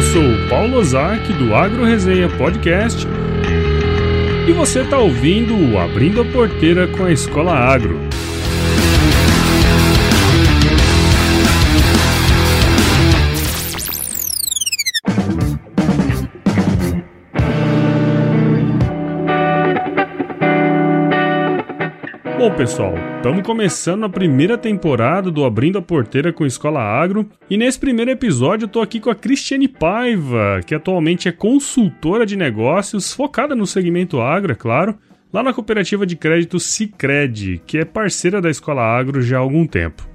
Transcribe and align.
Eu 0.00 0.04
sou 0.04 0.22
o 0.22 0.48
Paulo 0.48 0.78
Ozaki 0.78 1.30
do 1.34 1.54
Agro 1.54 1.84
Resenha 1.84 2.26
Podcast 2.26 3.06
e 4.48 4.50
você 4.50 4.80
está 4.80 4.96
ouvindo 4.96 5.54
o 5.54 5.78
Abrindo 5.78 6.22
a 6.22 6.24
Porteira 6.24 6.88
com 6.88 7.04
a 7.04 7.12
Escola 7.12 7.52
Agro. 7.52 8.09
Bom, 22.50 22.56
pessoal, 22.56 22.94
estamos 23.16 23.42
começando 23.42 24.04
a 24.04 24.08
primeira 24.08 24.58
temporada 24.58 25.30
do 25.30 25.44
Abrindo 25.44 25.78
a 25.78 25.82
Porteira 25.82 26.32
com 26.32 26.44
Escola 26.44 26.80
Agro. 26.80 27.30
E 27.48 27.56
nesse 27.56 27.78
primeiro 27.78 28.10
episódio 28.10 28.64
eu 28.64 28.68
tô 28.68 28.80
aqui 28.80 28.98
com 28.98 29.08
a 29.08 29.14
Cristiane 29.14 29.68
Paiva, 29.68 30.60
que 30.66 30.74
atualmente 30.74 31.28
é 31.28 31.32
consultora 31.32 32.26
de 32.26 32.34
negócios, 32.34 33.12
focada 33.12 33.54
no 33.54 33.68
segmento 33.68 34.20
agro, 34.20 34.52
é 34.52 34.56
claro, 34.56 34.98
lá 35.32 35.44
na 35.44 35.54
cooperativa 35.54 36.04
de 36.04 36.16
crédito 36.16 36.58
Cicred, 36.58 37.62
que 37.64 37.78
é 37.78 37.84
parceira 37.84 38.40
da 38.40 38.50
Escola 38.50 38.82
Agro 38.82 39.22
já 39.22 39.36
há 39.36 39.40
algum 39.40 39.64
tempo. 39.64 40.09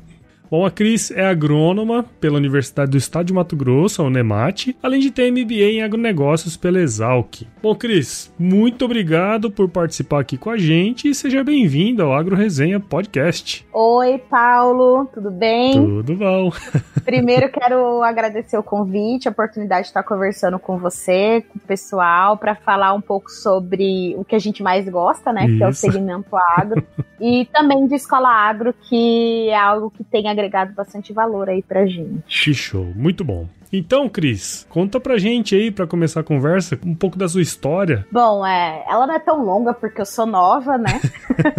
Bom, 0.50 0.64
a 0.64 0.70
Cris 0.70 1.10
é 1.10 1.26
agrônoma 1.26 2.06
pela 2.20 2.38
Universidade 2.38 2.92
do 2.92 2.98
Estado 2.98 3.26
de 3.26 3.34
Mato 3.34 3.56
Grosso, 3.56 4.02
a 4.02 4.06
Unemate, 4.06 4.78
além 4.82 5.00
de 5.00 5.10
ter 5.10 5.32
MBA 5.32 5.72
em 5.72 5.82
agronegócios 5.82 6.56
pela 6.56 6.80
Exalc. 6.80 7.48
Bom, 7.64 7.74
Cris, 7.74 8.32
muito 8.38 8.86
obrigado 8.86 9.50
por 9.50 9.68
participar 9.68 10.20
aqui 10.20 10.38
com 10.38 10.52
a 10.52 10.58
gente 10.58 11.10
e 11.10 11.16
seja 11.16 11.44
bem-vinda 11.44 12.04
ao 12.04 12.14
Agro 12.14 12.36
Resenha 12.36 12.80
Podcast. 12.80 13.66
Oi, 13.74 14.20
Paulo, 14.30 15.10
tudo 15.12 15.32
bem? 15.32 15.74
Tudo 15.74 16.16
bom. 16.16 16.52
Primeiro 17.04 17.50
quero 17.50 18.04
agradecer 18.04 18.58
o 18.58 18.64
convite, 18.64 19.28
a 19.28 19.32
oportunidade 19.32 19.84
de 19.84 19.88
estar 19.88 20.04
conversando 20.04 20.60
com 20.60 20.78
você, 20.78 21.44
com 21.50 21.58
o 21.58 21.62
pessoal, 21.62 22.38
para 22.38 22.56
falar 22.56 22.94
um 22.94 23.02
pouco 23.02 23.32
sobre 23.32 24.16
o 24.18 24.24
que 24.24 24.36
a 24.36 24.40
gente 24.40 24.62
mais 24.62 24.88
gosta, 24.88 25.34
né, 25.34 25.46
Isso. 25.46 25.58
que 25.58 25.64
é 25.64 25.68
o 25.68 25.74
segmento 25.74 26.36
agro, 26.56 26.84
e 27.20 27.46
também 27.52 27.88
de 27.88 27.96
escola 27.96 28.30
agro, 28.30 28.74
que 28.88 29.50
é 29.50 29.58
algo 29.58 29.90
que 29.90 30.04
tem 30.04 30.28
agregado 30.36 30.74
bastante 30.74 31.14
valor 31.14 31.50
aí 31.50 31.62
pra 31.62 31.86
gente. 31.86 32.24
Show, 32.54 32.94
muito 32.96 33.24
bom. 33.24 33.48
Então, 33.72 34.08
Cris, 34.08 34.66
conta 34.70 35.00
pra 35.00 35.18
gente 35.18 35.56
aí, 35.56 35.72
para 35.72 35.88
começar 35.88 36.22
a 36.22 36.24
conversa, 36.24 36.78
um 36.86 36.96
pouco 36.96 37.18
da 37.18 37.28
sua 37.28 37.42
história. 37.42 38.06
Bom, 38.12 38.46
é, 38.46 38.84
ela 38.88 39.08
não 39.08 39.16
é 39.16 39.20
tão 39.20 39.44
longa 39.44 39.74
porque 39.74 40.02
eu 40.02 40.06
sou 40.06 40.26
nova, 40.26 40.78
né? 40.78 41.02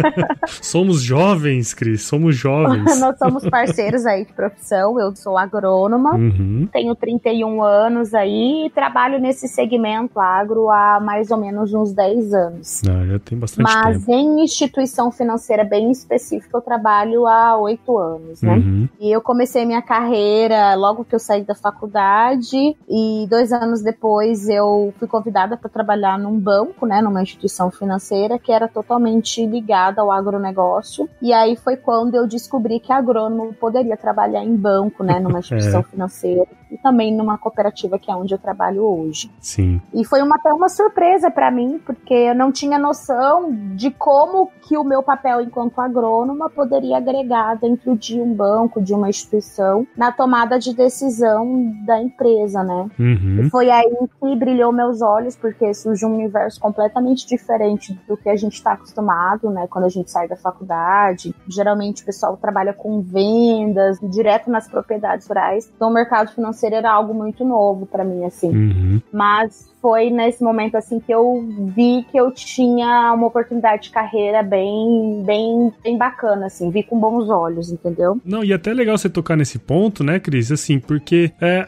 somos 0.61 1.01
jovens, 1.01 1.73
Cris, 1.73 2.03
somos 2.03 2.35
jovens. 2.35 2.83
Nós 2.99 3.17
somos 3.17 3.47
parceiros 3.49 4.05
aí 4.05 4.25
de 4.25 4.33
profissão, 4.33 4.99
eu 4.99 5.15
sou 5.15 5.37
agrônoma, 5.37 6.15
uhum. 6.15 6.67
tenho 6.71 6.95
31 6.95 7.61
anos 7.61 8.13
aí 8.13 8.65
e 8.65 8.69
trabalho 8.69 9.19
nesse 9.19 9.47
segmento 9.47 10.19
agro 10.19 10.69
há 10.69 10.99
mais 10.99 11.31
ou 11.31 11.37
menos 11.37 11.73
uns 11.73 11.93
10 11.93 12.33
anos. 12.33 12.81
Ah, 12.87 13.05
já 13.05 13.19
tem 13.19 13.37
bastante 13.37 13.63
Mas 13.63 14.05
tempo. 14.05 14.11
em 14.11 14.43
instituição 14.43 15.11
financeira 15.11 15.63
bem 15.63 15.91
específica 15.91 16.57
eu 16.57 16.61
trabalho 16.61 17.27
há 17.27 17.57
8 17.57 17.97
anos, 17.97 18.41
né? 18.41 18.55
Uhum. 18.55 18.89
E 18.99 19.11
eu 19.11 19.21
comecei 19.21 19.65
minha 19.65 19.81
carreira 19.81 20.75
logo 20.75 21.03
que 21.03 21.13
eu 21.13 21.19
saí 21.19 21.43
da 21.43 21.55
faculdade 21.55 21.96
faculdade 21.97 22.77
e 22.87 23.27
dois 23.27 23.51
anos 23.51 23.81
depois 23.81 24.47
eu 24.47 24.93
fui 24.97 25.07
convidada 25.07 25.57
para 25.57 25.69
trabalhar 25.69 26.19
num 26.19 26.39
banco, 26.39 26.85
né, 26.85 27.01
numa 27.01 27.21
instituição 27.21 27.71
financeira 27.71 28.37
que 28.37 28.51
era 28.51 28.67
totalmente 28.67 29.45
ligada 29.45 30.01
ao 30.01 30.11
agronegócio. 30.11 31.09
E 31.21 31.33
aí 31.33 31.55
foi 31.55 31.75
quando 31.75 32.15
eu 32.15 32.27
descobri 32.27 32.79
que 32.79 32.93
agrônomo 32.93 33.53
poderia 33.53 33.97
trabalhar 33.97 34.43
em 34.43 34.55
banco, 34.55 35.03
né, 35.03 35.19
numa 35.19 35.39
instituição 35.39 35.79
é. 35.79 35.83
financeira 35.83 36.47
e 36.71 36.77
também 36.77 37.15
numa 37.15 37.37
cooperativa 37.37 37.97
que 37.97 38.11
é 38.11 38.15
onde 38.15 38.33
eu 38.33 38.37
trabalho 38.37 38.83
hoje. 38.83 39.31
Sim. 39.39 39.81
E 39.93 40.05
foi 40.05 40.21
uma, 40.21 40.35
até 40.35 40.53
uma 40.53 40.69
surpresa 40.69 41.31
para 41.31 41.49
mim, 41.49 41.79
porque 41.85 42.13
eu 42.13 42.35
não 42.35 42.51
tinha 42.51 42.77
noção 42.77 43.51
de 43.75 43.89
como 43.91 44.51
que 44.61 44.77
o 44.77 44.83
meu 44.83 45.01
papel 45.01 45.41
enquanto 45.41 45.79
agrônoma 45.79 46.49
poderia 46.49 46.97
agregar 46.97 47.55
dentro 47.55 47.95
de 47.97 48.19
um 48.19 48.33
banco, 48.33 48.81
de 48.81 48.93
uma 48.93 49.09
instituição, 49.09 49.87
na 49.95 50.11
tomada 50.11 50.59
de 50.59 50.73
decisão 50.73 51.73
da 51.87 52.01
empresa, 52.01 52.63
né? 52.63 52.89
Uhum. 52.99 53.41
E 53.41 53.49
foi 53.49 53.71
aí 53.71 53.89
que 54.19 54.35
brilhou 54.35 54.71
meus 54.71 55.01
olhos, 55.01 55.35
porque 55.35 55.73
surge 55.73 56.05
um 56.05 56.13
universo 56.13 56.59
completamente 56.59 57.25
diferente 57.25 57.97
do 58.07 58.17
que 58.17 58.29
a 58.29 58.35
gente 58.35 58.53
está 58.53 58.73
acostumado, 58.73 59.49
né? 59.49 59.65
Quando 59.69 59.85
a 59.85 59.89
gente 59.89 60.11
sai 60.11 60.27
da 60.27 60.35
faculdade. 60.35 61.33
Geralmente 61.47 62.03
o 62.03 62.05
pessoal 62.05 62.37
trabalha 62.37 62.73
com 62.73 63.01
vendas, 63.01 63.97
direto 64.03 64.51
nas 64.51 64.67
propriedades 64.67 65.25
rurais. 65.27 65.71
Então 65.75 65.89
o 65.89 65.93
mercado 65.93 66.31
financeiro 66.31 66.75
era 66.75 66.91
algo 66.91 67.13
muito 67.13 67.45
novo 67.45 67.85
para 67.85 68.03
mim, 68.03 68.25
assim. 68.25 68.49
Uhum. 68.49 69.01
Mas 69.11 69.71
foi 69.81 70.09
nesse 70.09 70.43
momento 70.43 70.75
assim 70.75 70.99
que 70.99 71.11
eu 71.11 71.45
vi 71.73 72.05
que 72.11 72.19
eu 72.19 72.31
tinha 72.31 73.13
uma 73.13 73.27
oportunidade 73.27 73.83
de 73.83 73.89
carreira 73.91 74.43
bem, 74.43 75.23
bem, 75.25 75.71
bem 75.83 75.97
bacana, 75.97 76.47
assim, 76.47 76.69
vi 76.69 76.83
com 76.83 76.99
bons 76.99 77.29
olhos, 77.29 77.71
entendeu? 77.71 78.19
Não, 78.25 78.43
e 78.43 78.51
até 78.51 78.73
legal 78.73 78.97
você 78.97 79.09
tocar 79.09 79.37
nesse 79.37 79.57
ponto, 79.57 80.03
né, 80.03 80.19
Cris? 80.19 80.51
Assim, 80.51 80.79
porque 80.79 81.31
é, 81.41 81.67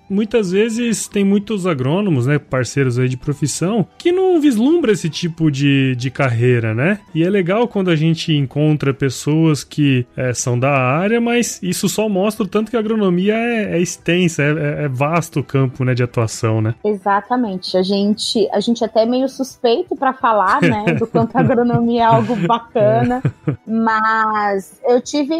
muitas 0.11 0.51
vezes 0.51 1.07
tem 1.07 1.23
muitos 1.23 1.65
agrônomos, 1.65 2.27
né, 2.27 2.37
parceiros 2.37 2.99
aí 2.99 3.07
de 3.07 3.17
profissão, 3.17 3.87
que 3.97 4.11
não 4.11 4.39
vislumbra 4.39 4.91
esse 4.91 5.09
tipo 5.09 5.49
de, 5.49 5.95
de 5.95 6.11
carreira, 6.11 6.75
né? 6.75 6.99
E 7.15 7.23
é 7.23 7.29
legal 7.29 7.67
quando 7.67 7.89
a 7.89 7.95
gente 7.95 8.33
encontra 8.33 8.93
pessoas 8.93 9.63
que 9.63 10.05
é, 10.15 10.33
são 10.33 10.59
da 10.59 10.71
área, 10.71 11.21
mas 11.21 11.59
isso 11.63 11.87
só 11.87 12.09
mostra 12.09 12.43
o 12.43 12.47
tanto 12.47 12.69
que 12.69 12.77
a 12.77 12.79
agronomia 12.79 13.35
é, 13.35 13.77
é 13.77 13.79
extensa, 13.79 14.43
é, 14.43 14.85
é, 14.85 14.87
vasto 14.87 15.39
o 15.39 15.43
campo, 15.43 15.83
né, 15.83 15.93
de 15.93 16.03
atuação, 16.03 16.61
né? 16.61 16.75
Exatamente 16.83 17.77
a 17.77 17.83
gente, 17.83 18.49
a 18.51 18.59
gente 18.59 18.83
é 18.83 18.87
até 18.87 19.05
meio 19.05 19.29
suspeito 19.29 19.95
para 19.95 20.13
falar, 20.13 20.61
né, 20.61 20.93
do 20.99 21.07
quanto 21.07 21.35
a 21.37 21.39
agronomia 21.39 22.01
é 22.01 22.05
algo 22.05 22.35
bacana, 22.47 23.21
é. 23.47 23.53
mas 23.65 24.79
eu 24.83 25.01
tive 25.01 25.35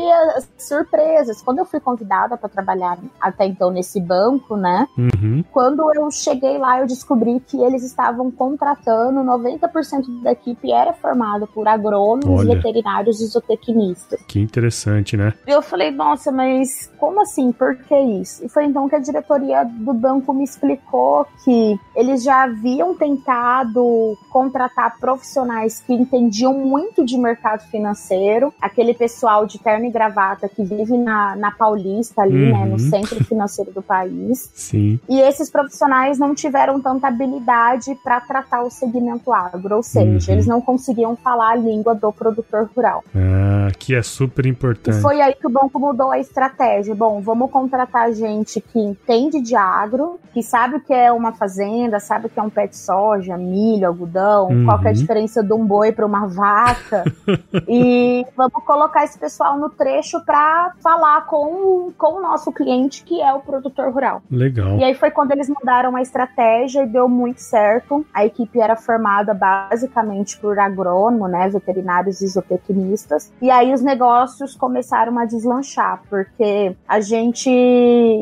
surpresas. 0.57 1.41
Quando 1.41 1.59
eu 1.59 1.65
fui 1.65 1.79
convidada 1.79 2.37
para 2.37 2.47
trabalhar 2.47 2.97
até 3.19 3.45
então 3.45 3.71
nesse 3.71 3.99
banco, 3.99 4.55
né, 4.61 4.87
uhum. 4.97 5.09
Quando 5.51 5.83
eu 5.93 6.09
cheguei 6.09 6.57
lá, 6.57 6.79
eu 6.79 6.87
descobri 6.87 7.39
que 7.39 7.61
eles 7.61 7.83
estavam 7.83 8.31
contratando 8.31 9.19
90% 9.21 10.23
da 10.23 10.31
equipe 10.31 10.71
era 10.71 10.93
formada 10.93 11.45
por 11.45 11.67
agrônomos, 11.67 12.41
Olha. 12.41 12.55
veterinários 12.55 13.21
e 13.21 13.27
zootecnistas. 13.27 14.21
Que 14.27 14.39
interessante, 14.39 15.15
né? 15.15 15.33
E 15.47 15.51
eu 15.51 15.61
falei, 15.61 15.91
nossa, 15.91 16.31
mas 16.31 16.91
como 16.97 17.21
assim? 17.21 17.51
Por 17.51 17.75
que 17.75 17.95
isso? 17.95 18.45
E 18.45 18.49
foi 18.49 18.65
então 18.65 18.89
que 18.89 18.95
a 18.95 18.99
diretoria 18.99 19.63
do 19.63 19.93
banco 19.93 20.33
me 20.33 20.43
explicou 20.43 21.25
que 21.43 21.79
eles 21.95 22.23
já 22.23 22.31
já 22.31 22.43
haviam 22.43 22.95
tentado 22.95 24.17
contratar 24.29 24.97
profissionais 24.97 25.83
que 25.85 25.93
entendiam 25.93 26.53
muito 26.53 27.05
de 27.05 27.17
mercado 27.17 27.69
financeiro, 27.69 28.53
aquele 28.61 28.93
pessoal 28.93 29.45
de 29.45 29.59
terno 29.59 29.85
e 29.85 29.91
gravata 29.91 30.47
que 30.47 30.63
vive 30.63 30.97
na, 30.97 31.35
na 31.35 31.51
Paulista 31.51 32.21
ali, 32.21 32.51
uhum. 32.51 32.51
né, 32.57 32.65
no 32.65 32.71
uhum. 32.71 32.89
centro 32.89 33.21
financeiro 33.25 33.71
do 33.71 33.81
país. 33.81 34.49
Sim. 34.53 34.97
E 35.11 35.19
esses 35.19 35.49
profissionais 35.49 36.17
não 36.17 36.33
tiveram 36.33 36.79
tanta 36.79 37.09
habilidade 37.09 37.93
para 38.01 38.21
tratar 38.21 38.63
o 38.63 38.69
segmento 38.69 39.33
agro, 39.33 39.75
ou 39.75 39.83
seja, 39.83 40.31
uhum. 40.31 40.35
eles 40.35 40.47
não 40.47 40.61
conseguiam 40.61 41.17
falar 41.17 41.51
a 41.51 41.55
língua 41.55 41.93
do 41.93 42.13
produtor 42.13 42.69
rural. 42.73 43.03
Ah, 43.13 43.67
que 43.77 43.93
é 43.93 44.01
super 44.01 44.45
importante. 44.45 44.97
E 44.97 45.01
foi 45.01 45.21
aí 45.21 45.33
que 45.33 45.45
o 45.45 45.49
banco 45.49 45.77
mudou 45.77 46.11
a 46.11 46.19
estratégia. 46.19 46.95
Bom, 46.95 47.19
vamos 47.19 47.51
contratar 47.51 48.13
gente 48.13 48.61
que 48.61 48.79
entende 48.79 49.41
de 49.41 49.53
agro, 49.53 50.17
que 50.33 50.41
sabe 50.41 50.77
o 50.77 50.79
que 50.79 50.93
é 50.93 51.11
uma 51.11 51.33
fazenda, 51.33 51.99
sabe 51.99 52.21
sabe 52.21 52.29
que 52.29 52.39
é 52.39 52.43
um 52.43 52.49
pé 52.49 52.67
de 52.67 52.77
soja, 52.77 53.37
milho, 53.37 53.87
algodão, 53.87 54.49
uhum. 54.49 54.65
qual 54.65 54.83
é 54.83 54.89
a 54.89 54.93
diferença 54.93 55.43
de 55.43 55.53
um 55.53 55.65
boi 55.65 55.91
para 55.91 56.05
uma 56.05 56.27
vaca. 56.27 57.03
e 57.67 58.25
vamos 58.35 58.63
colocar 58.65 59.03
esse 59.03 59.17
pessoal 59.17 59.57
no 59.57 59.69
trecho 59.69 60.23
para 60.23 60.73
falar 60.81 61.25
com, 61.25 61.91
com 61.97 62.17
o 62.17 62.21
nosso 62.21 62.51
cliente, 62.51 63.03
que 63.03 63.21
é 63.21 63.33
o 63.33 63.39
produtor 63.39 63.91
rural. 63.91 64.21
Legal. 64.29 64.77
E 64.77 64.83
aí 64.83 64.93
foi 65.01 65.09
quando 65.09 65.31
eles 65.31 65.49
mudaram 65.49 65.95
a 65.95 66.01
estratégia 66.01 66.83
e 66.83 66.85
deu 66.85 67.09
muito 67.09 67.41
certo. 67.41 68.05
A 68.13 68.23
equipe 68.23 68.61
era 68.61 68.75
formada 68.75 69.33
basicamente 69.33 70.37
por 70.37 70.59
agrônomo, 70.59 71.27
né, 71.27 71.49
veterinários 71.49 72.21
e 72.21 72.27
zootecnistas. 72.27 73.33
E 73.41 73.49
aí 73.49 73.73
os 73.73 73.81
negócios 73.81 74.55
começaram 74.55 75.17
a 75.17 75.25
deslanchar, 75.25 76.03
porque 76.07 76.75
a 76.87 76.99
gente 76.99 77.49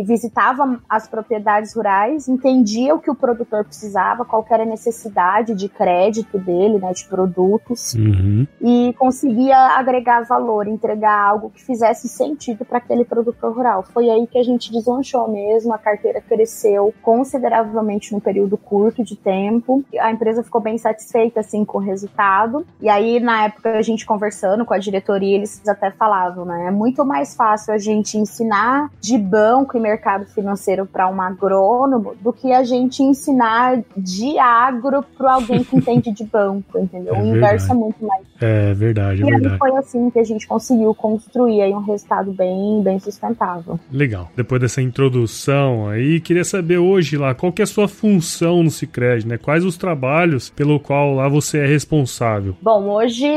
visitava 0.05 0.79
as 0.89 1.05
propriedades 1.05 1.75
rurais, 1.75 2.29
entendia 2.29 2.95
o 2.95 2.99
que 2.99 3.11
o 3.11 3.15
produtor 3.15 3.65
precisava 3.65 4.23
qual 4.23 4.45
era 4.49 4.63
a 4.63 4.65
necessidade 4.65 5.53
de 5.53 5.67
crédito 5.67 6.39
dele, 6.39 6.79
né, 6.79 6.93
de 6.93 7.03
produtos, 7.05 7.93
uhum. 7.93 8.47
e 8.61 8.95
conseguia 8.97 9.57
agregar 9.77 10.21
valor, 10.21 10.65
entregar 10.65 11.19
algo 11.19 11.49
que 11.49 11.61
fizesse 11.61 12.07
sentido 12.07 12.63
para 12.63 12.77
aquele 12.77 13.03
produtor 13.03 13.53
rural. 13.53 13.83
Foi 13.83 14.09
aí 14.09 14.25
que 14.25 14.37
a 14.37 14.43
gente 14.43 14.71
deslanchou 14.71 15.29
mesmo, 15.29 15.73
a 15.73 15.77
carteira 15.77 16.21
cresceu 16.21 16.69
consideravelmente 17.01 18.12
num 18.12 18.19
período 18.19 18.57
curto 18.57 19.04
de 19.04 19.16
tempo. 19.16 19.83
A 20.00 20.12
empresa 20.12 20.44
ficou 20.44 20.62
bem 20.62 20.77
satisfeita 20.77 21.39
assim 21.39 21.63
com 21.66 21.77
o 21.77 21.81
resultado. 21.81 22.66
E 22.81 22.89
aí 22.89 23.19
na 23.19 23.45
época 23.45 23.71
a 23.71 23.81
gente 23.81 24.06
conversando 24.06 24.66
com 24.66 24.74
a 24.74 24.77
diretoria, 24.77 25.36
eles 25.36 25.62
até 25.68 25.92
falavam, 25.92 26.45
né? 26.45 26.68
É 26.68 26.71
muito 26.71 27.06
mais 27.06 27.36
fácil 27.36 27.74
a 27.74 27.77
gente 27.77 28.18
ensinar 28.18 28.89
de 29.00 29.18
banco 29.18 29.77
e 29.77 29.80
mercado 29.80 30.25
financeiro 30.25 30.86
para 30.86 31.07
um 31.07 31.21
agrônomo 31.21 32.16
do 32.21 32.31
que 32.33 32.51
a 32.51 32.63
gente 32.63 33.04
ensinar 33.04 33.81
de 33.95 34.38
agro 34.39 35.04
para 35.18 35.33
alguém 35.36 35.63
que 35.63 35.75
entende 35.75 36.12
de 36.12 36.24
banco, 36.24 36.77
entendeu? 36.77 37.16
É 37.19 37.21
o 37.21 37.25
inverso 37.25 37.71
é 37.71 37.75
muito 37.75 38.06
mais. 38.06 38.24
É 38.39 38.74
verdade, 38.74 39.24
é 39.24 39.27
e 39.27 39.30
verdade. 39.30 39.57
foi 39.57 39.75
assim 39.75 40.10
que 40.10 40.19
a 40.19 40.24
gente 40.24 40.48
conseguiu 40.48 40.94
construir 40.95 41.62
aí 41.62 41.74
um 41.74 41.81
resultado 41.81 42.31
bem, 42.31 42.81
bem 42.81 43.00
sustentável. 43.00 43.80
Legal. 43.92 44.30
Depois 44.36 44.62
dessa 44.62 44.81
introdução 44.81 45.89
aí, 45.89 46.21
queria 46.21 46.44
saber 46.44 46.58
hoje 46.79 47.17
lá 47.17 47.33
qual 47.33 47.51
que 47.51 47.61
é 47.61 47.63
a 47.63 47.67
sua 47.67 47.88
função 47.88 48.63
no 48.63 48.69
Cicred, 48.69 49.27
né? 49.27 49.38
Quais 49.38 49.63
os 49.63 49.77
trabalhos 49.77 50.50
pelo 50.50 50.79
qual 50.79 51.13
lá 51.13 51.27
você 51.27 51.59
é 51.59 51.65
responsável? 51.65 52.56
Bom, 52.61 52.89
hoje 52.89 53.27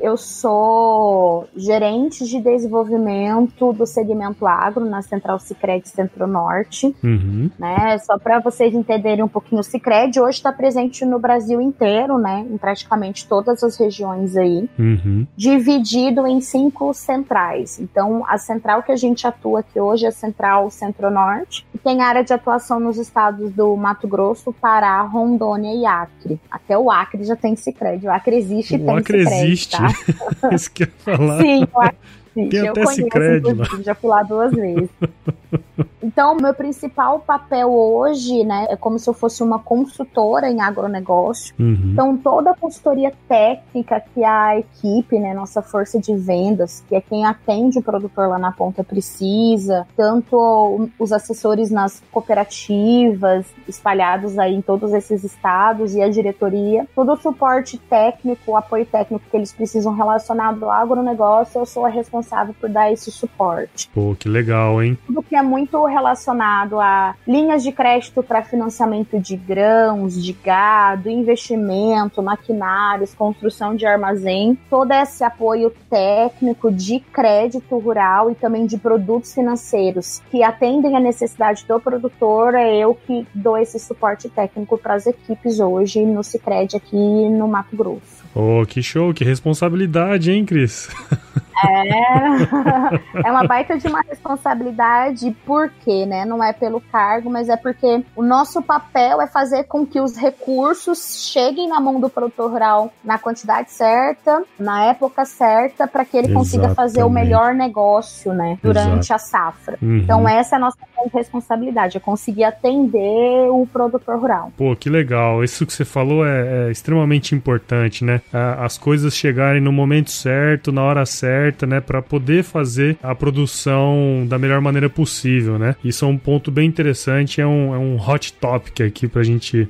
eu 0.00 0.16
sou 0.16 1.48
gerente 1.56 2.24
de 2.24 2.40
desenvolvimento 2.40 3.72
do 3.72 3.86
segmento 3.86 4.46
agro 4.46 4.84
na 4.84 5.02
Central 5.02 5.38
Cicred 5.38 5.88
Centro-Norte, 5.88 6.94
uhum. 7.02 7.50
né? 7.58 7.98
Só 7.98 8.18
para 8.18 8.38
vocês 8.40 8.74
entenderem 8.74 9.24
um 9.24 9.28
pouquinho, 9.28 9.60
o 9.60 9.64
Cicred 9.64 10.18
hoje 10.20 10.38
está 10.38 10.52
presente 10.52 11.04
no 11.04 11.18
Brasil 11.18 11.60
inteiro, 11.60 12.18
né? 12.18 12.46
Em 12.50 12.56
praticamente 12.56 13.26
todas 13.26 13.62
as 13.62 13.76
regiões 13.76 14.36
aí, 14.36 14.68
uhum. 14.78 15.26
dividido 15.36 16.26
em 16.26 16.40
cinco 16.40 16.92
centrais. 16.92 17.78
Então, 17.78 18.24
a 18.28 18.38
central 18.38 18.82
que 18.82 18.92
a 18.92 18.96
gente 18.96 19.26
atua 19.26 19.60
aqui 19.60 19.80
hoje 19.80 20.04
é 20.04 20.08
a 20.08 20.12
Central 20.12 20.70
Centro-Norte, 20.70 21.66
e 21.74 21.78
tem 21.78 22.02
área 22.02 22.22
de 22.22 22.32
atuação 22.44 22.78
nos 22.78 22.98
estados 22.98 23.50
do 23.52 23.74
Mato 23.74 24.06
Grosso, 24.06 24.52
Pará, 24.52 25.00
Rondônia 25.00 25.74
e 25.74 25.86
Acre. 25.86 26.38
Até 26.50 26.76
o 26.76 26.90
Acre 26.90 27.24
já 27.24 27.34
tem 27.34 27.56
Cicred. 27.56 28.06
O 28.06 28.10
Acre 28.10 28.36
existe 28.36 28.74
e 28.74 28.76
o 28.76 28.84
tem 28.84 28.98
Acre 28.98 29.24
Cicred, 29.24 29.44
existe. 29.44 29.76
tá? 29.76 29.88
Isso 30.52 30.70
que 30.70 30.82
eu 30.82 30.86
ia 30.86 31.16
falar. 31.16 31.40
Sim, 31.40 31.66
o 31.72 31.80
Acre 31.80 31.98
Tem 32.34 32.48
eu 32.52 32.70
até 32.70 32.82
conheço, 32.82 33.02
Cicred 33.02 33.48
inclusive, 33.48 33.82
já 33.82 33.94
fui 33.94 34.10
lá 34.10 34.22
duas 34.22 34.52
vezes. 34.52 34.90
Então, 36.02 36.36
meu 36.36 36.52
principal 36.52 37.20
papel 37.20 37.72
hoje, 37.72 38.44
né, 38.44 38.66
é 38.68 38.76
como 38.76 38.98
se 38.98 39.08
eu 39.08 39.14
fosse 39.14 39.42
uma 39.42 39.58
consultora 39.58 40.50
em 40.50 40.60
agronegócio. 40.60 41.54
Uhum. 41.58 41.90
Então, 41.92 42.16
toda 42.16 42.50
a 42.50 42.54
consultoria 42.54 43.12
técnica 43.26 44.02
que 44.12 44.22
a 44.22 44.58
equipe, 44.58 45.18
né, 45.18 45.32
nossa 45.32 45.62
força 45.62 45.98
de 45.98 46.14
vendas, 46.14 46.84
que 46.86 46.94
é 46.94 47.00
quem 47.00 47.24
atende 47.24 47.78
o 47.78 47.82
produtor 47.82 48.28
lá 48.28 48.38
na 48.38 48.52
ponta, 48.52 48.84
precisa, 48.84 49.86
tanto 49.96 50.88
os 50.98 51.10
assessores 51.10 51.70
nas 51.70 52.02
cooperativas, 52.12 53.46
espalhados 53.66 54.38
aí 54.38 54.54
em 54.54 54.60
todos 54.60 54.92
esses 54.92 55.24
estados, 55.24 55.94
e 55.94 56.02
a 56.02 56.08
diretoria, 56.08 56.86
todo 56.94 57.12
o 57.12 57.16
suporte 57.16 57.78
técnico, 57.78 58.52
o 58.52 58.56
apoio 58.56 58.84
técnico 58.84 59.24
que 59.30 59.36
eles 59.36 59.52
precisam 59.52 59.94
relacionado 59.94 60.64
ao 60.64 60.70
agronegócio, 60.70 61.60
eu 61.60 61.66
sou 61.66 61.86
a 61.86 61.88
responsável 61.88 62.23
por 62.54 62.68
dar 62.68 62.92
esse 62.92 63.10
suporte. 63.10 63.88
Pô, 63.92 64.14
que 64.18 64.28
legal, 64.28 64.82
hein? 64.82 64.96
Tudo 65.06 65.22
que 65.22 65.36
é 65.36 65.42
muito 65.42 65.84
relacionado 65.84 66.80
a 66.80 67.14
linhas 67.26 67.62
de 67.62 67.72
crédito 67.72 68.22
para 68.22 68.42
financiamento 68.42 69.18
de 69.18 69.36
grãos, 69.36 70.22
de 70.22 70.32
gado, 70.32 71.08
investimento, 71.08 72.22
maquinários, 72.22 73.14
construção 73.14 73.74
de 73.74 73.86
armazém, 73.86 74.58
todo 74.68 74.92
esse 74.92 75.24
apoio 75.24 75.72
técnico 75.90 76.70
de 76.70 77.00
crédito 77.00 77.78
rural 77.78 78.30
e 78.30 78.34
também 78.34 78.66
de 78.66 78.78
produtos 78.78 79.34
financeiros 79.34 80.22
que 80.30 80.42
atendem 80.42 80.96
a 80.96 81.00
necessidade 81.00 81.64
do 81.66 81.78
produtor, 81.80 82.54
é 82.54 82.76
eu 82.76 82.94
que 82.94 83.26
dou 83.34 83.58
esse 83.58 83.78
suporte 83.78 84.28
técnico 84.28 84.78
para 84.78 84.94
as 84.94 85.06
equipes 85.06 85.60
hoje 85.60 86.04
no 86.04 86.22
Cicred 86.22 86.76
aqui 86.76 86.96
no 86.96 87.48
Mato 87.48 87.76
Grosso. 87.76 88.24
Oh, 88.34 88.66
que 88.66 88.82
show, 88.82 89.14
que 89.14 89.24
responsabilidade, 89.24 90.32
hein, 90.32 90.44
Cris? 90.44 90.88
É, 91.62 93.28
é 93.28 93.30
uma 93.30 93.46
baita 93.46 93.78
de 93.78 93.86
uma 93.86 94.02
responsabilidade, 94.02 95.34
porque, 95.44 96.06
né? 96.06 96.24
Não 96.24 96.42
é 96.42 96.52
pelo 96.52 96.80
cargo, 96.80 97.30
mas 97.30 97.48
é 97.48 97.56
porque 97.56 98.04
o 98.16 98.22
nosso 98.22 98.62
papel 98.62 99.20
é 99.20 99.26
fazer 99.26 99.64
com 99.64 99.86
que 99.86 100.00
os 100.00 100.16
recursos 100.16 101.28
cheguem 101.30 101.68
na 101.68 101.80
mão 101.80 102.00
do 102.00 102.08
produtor 102.08 102.50
rural 102.50 102.92
na 103.04 103.18
quantidade 103.18 103.70
certa, 103.70 104.42
na 104.58 104.84
época 104.84 105.24
certa, 105.24 105.86
para 105.86 106.04
que 106.04 106.16
ele 106.16 106.28
Exatamente. 106.28 106.50
consiga 106.50 106.74
fazer 106.74 107.02
o 107.02 107.10
melhor 107.10 107.54
negócio, 107.54 108.32
né? 108.32 108.58
Durante 108.62 109.06
Exato. 109.06 109.14
a 109.14 109.18
safra. 109.18 109.78
Uhum. 109.80 109.98
Então, 109.98 110.28
essa 110.28 110.56
é 110.56 110.58
a 110.58 110.60
nossa 110.60 110.78
responsabilidade, 111.12 111.96
é 111.96 112.00
conseguir 112.00 112.44
atender 112.44 113.48
o 113.50 113.66
produtor 113.66 114.18
rural. 114.18 114.52
Pô, 114.56 114.74
que 114.74 114.88
legal. 114.88 115.44
Isso 115.44 115.66
que 115.66 115.72
você 115.72 115.84
falou 115.84 116.26
é, 116.26 116.68
é 116.68 116.70
extremamente 116.70 117.34
importante, 117.34 118.04
né? 118.04 118.20
As 118.32 118.78
coisas 118.78 119.14
chegarem 119.14 119.60
no 119.60 119.72
momento 119.72 120.10
certo, 120.10 120.72
na 120.72 120.82
hora 120.82 121.04
certa, 121.04 121.43
né? 121.66 121.80
Pra 121.80 122.00
poder 122.00 122.42
fazer 122.42 122.96
a 123.02 123.14
produção 123.14 124.26
da 124.28 124.38
melhor 124.38 124.60
maneira 124.60 124.88
possível, 124.88 125.58
né? 125.58 125.76
Isso 125.84 126.04
é 126.04 126.08
um 126.08 126.18
ponto 126.18 126.50
bem 126.50 126.66
interessante, 126.66 127.40
é 127.40 127.46
um, 127.46 127.74
é 127.74 127.78
um 127.78 127.96
hot 127.96 128.32
topic 128.34 128.80
aqui 128.80 129.06
pra 129.06 129.22
gente 129.22 129.68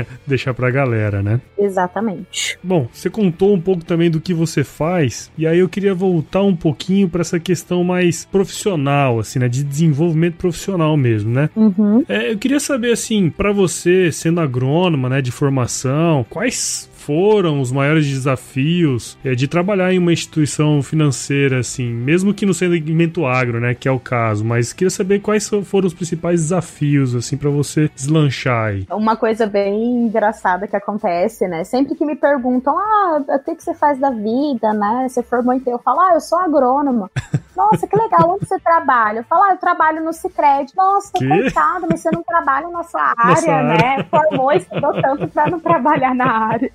deixar 0.26 0.54
pra 0.54 0.70
galera, 0.70 1.22
né? 1.22 1.40
Exatamente. 1.58 2.58
Bom, 2.62 2.88
você 2.92 3.08
contou 3.10 3.54
um 3.54 3.60
pouco 3.60 3.84
também 3.84 4.10
do 4.10 4.20
que 4.20 4.34
você 4.34 4.64
faz, 4.64 5.30
e 5.36 5.46
aí 5.46 5.58
eu 5.58 5.68
queria 5.68 5.94
voltar 5.94 6.42
um 6.42 6.54
pouquinho 6.54 7.08
pra 7.08 7.20
essa 7.20 7.38
questão 7.38 7.84
mais 7.84 8.24
profissional, 8.24 9.18
assim, 9.18 9.38
né? 9.38 9.48
De 9.48 9.62
desenvolvimento 9.64 10.36
profissional 10.36 10.96
mesmo, 10.96 11.30
né? 11.30 11.50
Uhum. 11.54 12.04
É, 12.08 12.32
eu 12.32 12.38
queria 12.38 12.60
saber, 12.60 12.92
assim, 12.92 13.30
pra 13.30 13.52
você, 13.52 14.10
sendo 14.12 14.40
agrônoma, 14.40 15.08
né, 15.08 15.22
de 15.22 15.30
formação, 15.30 16.24
quais 16.28 16.88
foram 17.04 17.60
os 17.60 17.70
maiores 17.70 18.08
desafios 18.08 19.18
é, 19.22 19.34
de 19.34 19.46
trabalhar 19.46 19.92
em 19.92 19.98
uma 19.98 20.12
instituição 20.12 20.82
financeira, 20.82 21.58
assim, 21.58 21.86
mesmo 21.86 22.32
que 22.32 22.46
no 22.46 22.54
segmento 22.54 23.26
agro, 23.26 23.60
né, 23.60 23.74
que 23.74 23.86
é 23.86 23.90
o 23.90 24.00
caso, 24.00 24.42
mas 24.42 24.72
queria 24.72 24.90
saber 24.90 25.20
quais 25.20 25.46
foram 25.64 25.86
os 25.86 25.92
principais 25.92 26.40
desafios, 26.40 27.14
assim, 27.14 27.36
pra 27.36 27.50
você 27.50 27.90
deslanchar 27.94 28.68
aí. 28.68 28.86
Uma 28.90 29.16
coisa 29.16 29.46
bem 29.46 29.63
engraçada 29.68 30.66
que 30.66 30.76
acontece, 30.76 31.46
né? 31.48 31.64
Sempre 31.64 31.94
que 31.94 32.04
me 32.04 32.16
perguntam, 32.16 32.76
ah, 32.78 33.22
o 33.28 33.38
que, 33.40 33.54
que 33.56 33.62
você 33.62 33.74
faz 33.74 33.98
da 33.98 34.10
vida, 34.10 34.72
né? 34.72 35.06
Você 35.08 35.22
formou 35.22 35.54
em 35.54 35.60
quê? 35.60 35.70
Eu 35.70 35.78
falo, 35.78 36.00
ah, 36.00 36.14
eu 36.14 36.20
sou 36.20 36.38
agrônoma. 36.38 37.10
Nossa, 37.56 37.86
que 37.86 37.96
legal, 37.96 38.30
onde 38.30 38.46
você 38.48 38.58
trabalha? 38.58 39.20
Eu 39.20 39.24
falo, 39.24 39.44
ah, 39.44 39.50
eu 39.52 39.58
trabalho 39.58 40.02
no 40.04 40.12
Cicred. 40.12 40.72
Nossa, 40.76 41.12
Que? 41.12 41.28
coitado, 41.28 41.86
mas 41.88 42.00
você 42.00 42.10
não 42.12 42.22
trabalha 42.22 42.68
na 42.68 42.82
sua 42.82 43.00
área, 43.16 43.24
Nossa 43.26 43.52
área. 43.52 43.62
né? 43.98 44.04
Formou 44.10 44.52
e 44.52 44.56
estudou 44.56 45.00
tanto 45.00 45.28
pra 45.28 45.48
não 45.48 45.60
trabalhar 45.60 46.14
na 46.14 46.48
área. 46.48 46.72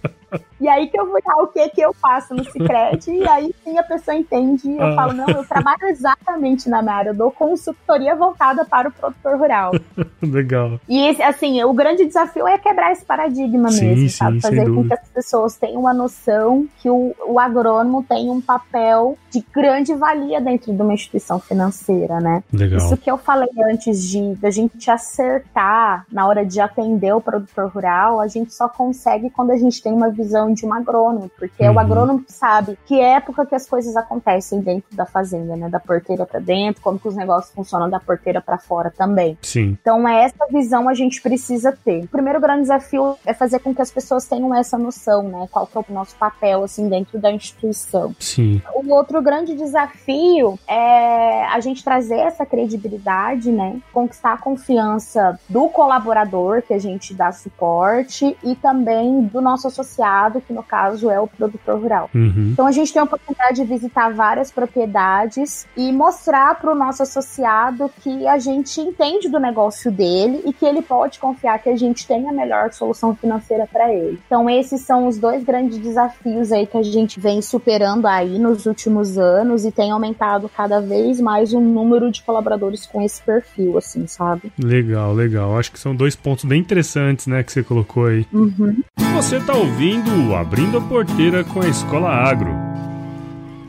E 0.59 0.67
aí 0.67 0.87
que 0.87 0.99
eu 0.99 1.05
vou 1.05 1.19
dar 1.25 1.35
o 1.37 1.47
que 1.47 1.69
que 1.69 1.81
eu 1.81 1.93
faço 1.93 2.33
no 2.35 2.43
Cicred, 2.43 3.09
e 3.11 3.27
aí 3.27 3.53
sim 3.63 3.77
a 3.77 3.83
pessoa 3.83 4.15
entende. 4.15 4.69
Eu 4.71 4.87
Ah. 4.87 4.95
falo, 4.95 5.13
não, 5.13 5.27
eu 5.27 5.45
trabalho 5.45 5.85
exatamente 5.85 6.69
na 6.69 6.81
minha 6.81 6.95
área, 6.95 7.09
eu 7.11 7.15
dou 7.15 7.31
consultoria 7.31 8.15
voltada 8.15 8.65
para 8.65 8.89
o 8.89 8.91
produtor 8.91 9.37
rural. 9.37 9.71
Legal. 10.21 10.79
E 10.87 11.07
esse, 11.07 11.21
assim, 11.21 11.63
o 11.63 11.73
grande 11.73 12.05
desafio 12.05 12.47
é 12.47 12.57
quebrar 12.57 12.91
esse 12.91 13.05
paradigma 13.05 13.69
Sim, 13.71 13.85
mesmo, 13.87 14.09
sim, 14.09 14.09
sabe? 14.09 14.41
Fazer 14.41 14.69
com 14.69 14.85
que 14.85 14.93
as 14.93 15.07
pessoas 15.09 15.55
tenham 15.55 15.81
uma 15.81 15.93
noção 15.93 16.67
que 16.79 16.89
o, 16.89 17.15
o 17.25 17.39
agrônomo 17.39 18.03
tem 18.03 18.29
um 18.29 18.41
papel 18.41 19.17
de 19.31 19.43
grande 19.53 19.93
valia 19.93 20.41
dentro 20.41 20.73
de 20.73 20.81
uma 20.81 20.93
instituição 20.93 21.39
financeira, 21.39 22.19
né? 22.19 22.43
Legal. 22.51 22.77
Isso 22.79 22.97
que 22.97 23.09
eu 23.09 23.17
falei 23.17 23.49
antes 23.71 24.03
de 24.09 24.35
da 24.35 24.49
gente 24.49 24.89
acertar 24.91 26.05
na 26.11 26.27
hora 26.27 26.45
de 26.45 26.59
atender 26.59 27.13
o 27.13 27.21
produtor 27.21 27.69
rural, 27.69 28.19
a 28.19 28.27
gente 28.27 28.53
só 28.53 28.67
consegue 28.67 29.29
quando 29.29 29.51
a 29.51 29.57
gente 29.57 29.81
tem 29.81 29.93
uma 29.93 30.09
visão 30.19 30.53
de 30.53 30.65
um 30.65 30.73
agrônomo, 30.73 31.29
porque 31.37 31.63
é 31.63 31.69
Uhum. 31.69 31.75
o 31.75 31.79
agrônomo 31.79 32.23
sabe 32.27 32.77
que 32.85 32.99
época 32.99 33.45
que 33.45 33.55
as 33.55 33.67
coisas 33.67 33.95
acontecem 33.95 34.59
dentro 34.59 34.95
da 34.95 35.05
fazenda, 35.05 35.55
né? 35.55 35.69
Da 35.69 35.79
porteira 35.79 36.25
para 36.25 36.39
dentro, 36.39 36.81
como 36.81 36.99
que 36.99 37.07
os 37.07 37.15
negócios 37.15 37.53
funcionam 37.53 37.89
da 37.89 37.99
porteira 37.99 38.41
para 38.41 38.57
fora 38.57 38.91
também. 38.95 39.37
Sim. 39.41 39.77
Então, 39.81 40.07
essa 40.07 40.45
visão 40.51 40.89
a 40.89 40.93
gente 40.93 41.21
precisa 41.21 41.71
ter. 41.71 42.03
O 42.03 42.07
primeiro 42.07 42.39
grande 42.39 42.61
desafio 42.61 43.15
é 43.25 43.33
fazer 43.33 43.59
com 43.59 43.73
que 43.73 43.81
as 43.81 43.91
pessoas 43.91 44.27
tenham 44.27 44.53
essa 44.53 44.77
noção, 44.77 45.23
né? 45.23 45.47
Qual 45.51 45.65
que 45.65 45.77
é 45.77 45.81
o 45.81 45.93
nosso 45.93 46.15
papel, 46.15 46.63
assim, 46.63 46.89
dentro 46.89 47.17
da 47.19 47.31
instituição. 47.31 48.13
Sim. 48.19 48.61
O 48.75 48.93
outro 48.93 49.21
grande 49.21 49.55
desafio 49.55 50.59
é 50.67 51.45
a 51.45 51.59
gente 51.59 51.83
trazer 51.83 52.19
essa 52.19 52.45
credibilidade, 52.45 53.51
né? 53.51 53.79
Conquistar 53.93 54.33
a 54.33 54.37
confiança 54.37 55.39
do 55.47 55.69
colaborador 55.69 56.61
que 56.61 56.73
a 56.73 56.79
gente 56.79 57.13
dá 57.13 57.31
suporte 57.31 58.35
e 58.43 58.55
também 58.55 59.21
do 59.21 59.41
nosso 59.41 59.67
associado 59.67 60.08
associado, 60.09 60.41
que 60.41 60.51
no 60.51 60.63
caso 60.63 61.09
é 61.09 61.19
o 61.19 61.27
produtor 61.27 61.79
rural. 61.79 62.09
Uhum. 62.13 62.49
Então 62.53 62.65
a 62.65 62.71
gente 62.71 62.91
tem 62.91 63.01
a 63.01 63.05
oportunidade 63.05 63.61
de 63.61 63.63
visitar 63.63 64.09
várias 64.09 64.51
propriedades 64.51 65.67
e 65.77 65.91
mostrar 65.91 66.55
para 66.59 66.71
o 66.71 66.75
nosso 66.75 67.03
associado 67.03 67.89
que 68.01 68.27
a 68.27 68.39
gente 68.39 68.81
entende 68.81 69.29
do 69.29 69.39
negócio 69.39 69.91
dele 69.91 70.41
e 70.45 70.53
que 70.53 70.65
ele 70.65 70.81
pode 70.81 71.19
confiar 71.19 71.59
que 71.59 71.69
a 71.69 71.77
gente 71.77 72.07
tem 72.07 72.27
a 72.27 72.33
melhor 72.33 72.71
solução 72.73 73.15
financeira 73.15 73.67
para 73.71 73.93
ele. 73.93 74.19
Então 74.25 74.49
esses 74.49 74.81
são 74.81 75.07
os 75.07 75.17
dois 75.17 75.43
grandes 75.43 75.77
desafios 75.77 76.51
aí 76.51 76.65
que 76.65 76.77
a 76.77 76.83
gente 76.83 77.19
vem 77.19 77.41
superando 77.41 78.07
aí 78.07 78.39
nos 78.39 78.65
últimos 78.65 79.17
anos 79.17 79.65
e 79.65 79.71
tem 79.71 79.91
aumentado 79.91 80.49
cada 80.49 80.81
vez 80.81 81.19
mais 81.21 81.53
o 81.53 81.59
número 81.59 82.11
de 82.11 82.21
colaboradores 82.23 82.85
com 82.85 83.01
esse 83.01 83.21
perfil, 83.21 83.77
assim, 83.77 84.07
sabe? 84.07 84.51
Legal, 84.57 85.13
legal. 85.13 85.57
Acho 85.57 85.71
que 85.71 85.79
são 85.79 85.95
dois 85.95 86.15
pontos 86.15 86.45
bem 86.45 86.59
interessantes, 86.59 87.27
né, 87.27 87.43
que 87.43 87.51
você 87.51 87.63
colocou 87.63 88.05
aí. 88.05 88.25
Uhum. 88.33 88.81
Você 89.15 89.35
está 89.35 89.53
ouvindo 89.53 89.98
Abrindo 90.39 90.77
a 90.77 90.81
Porteira 90.81 91.43
com 91.43 91.61
a 91.61 91.67
Escola 91.67 92.09
Agro 92.09 92.51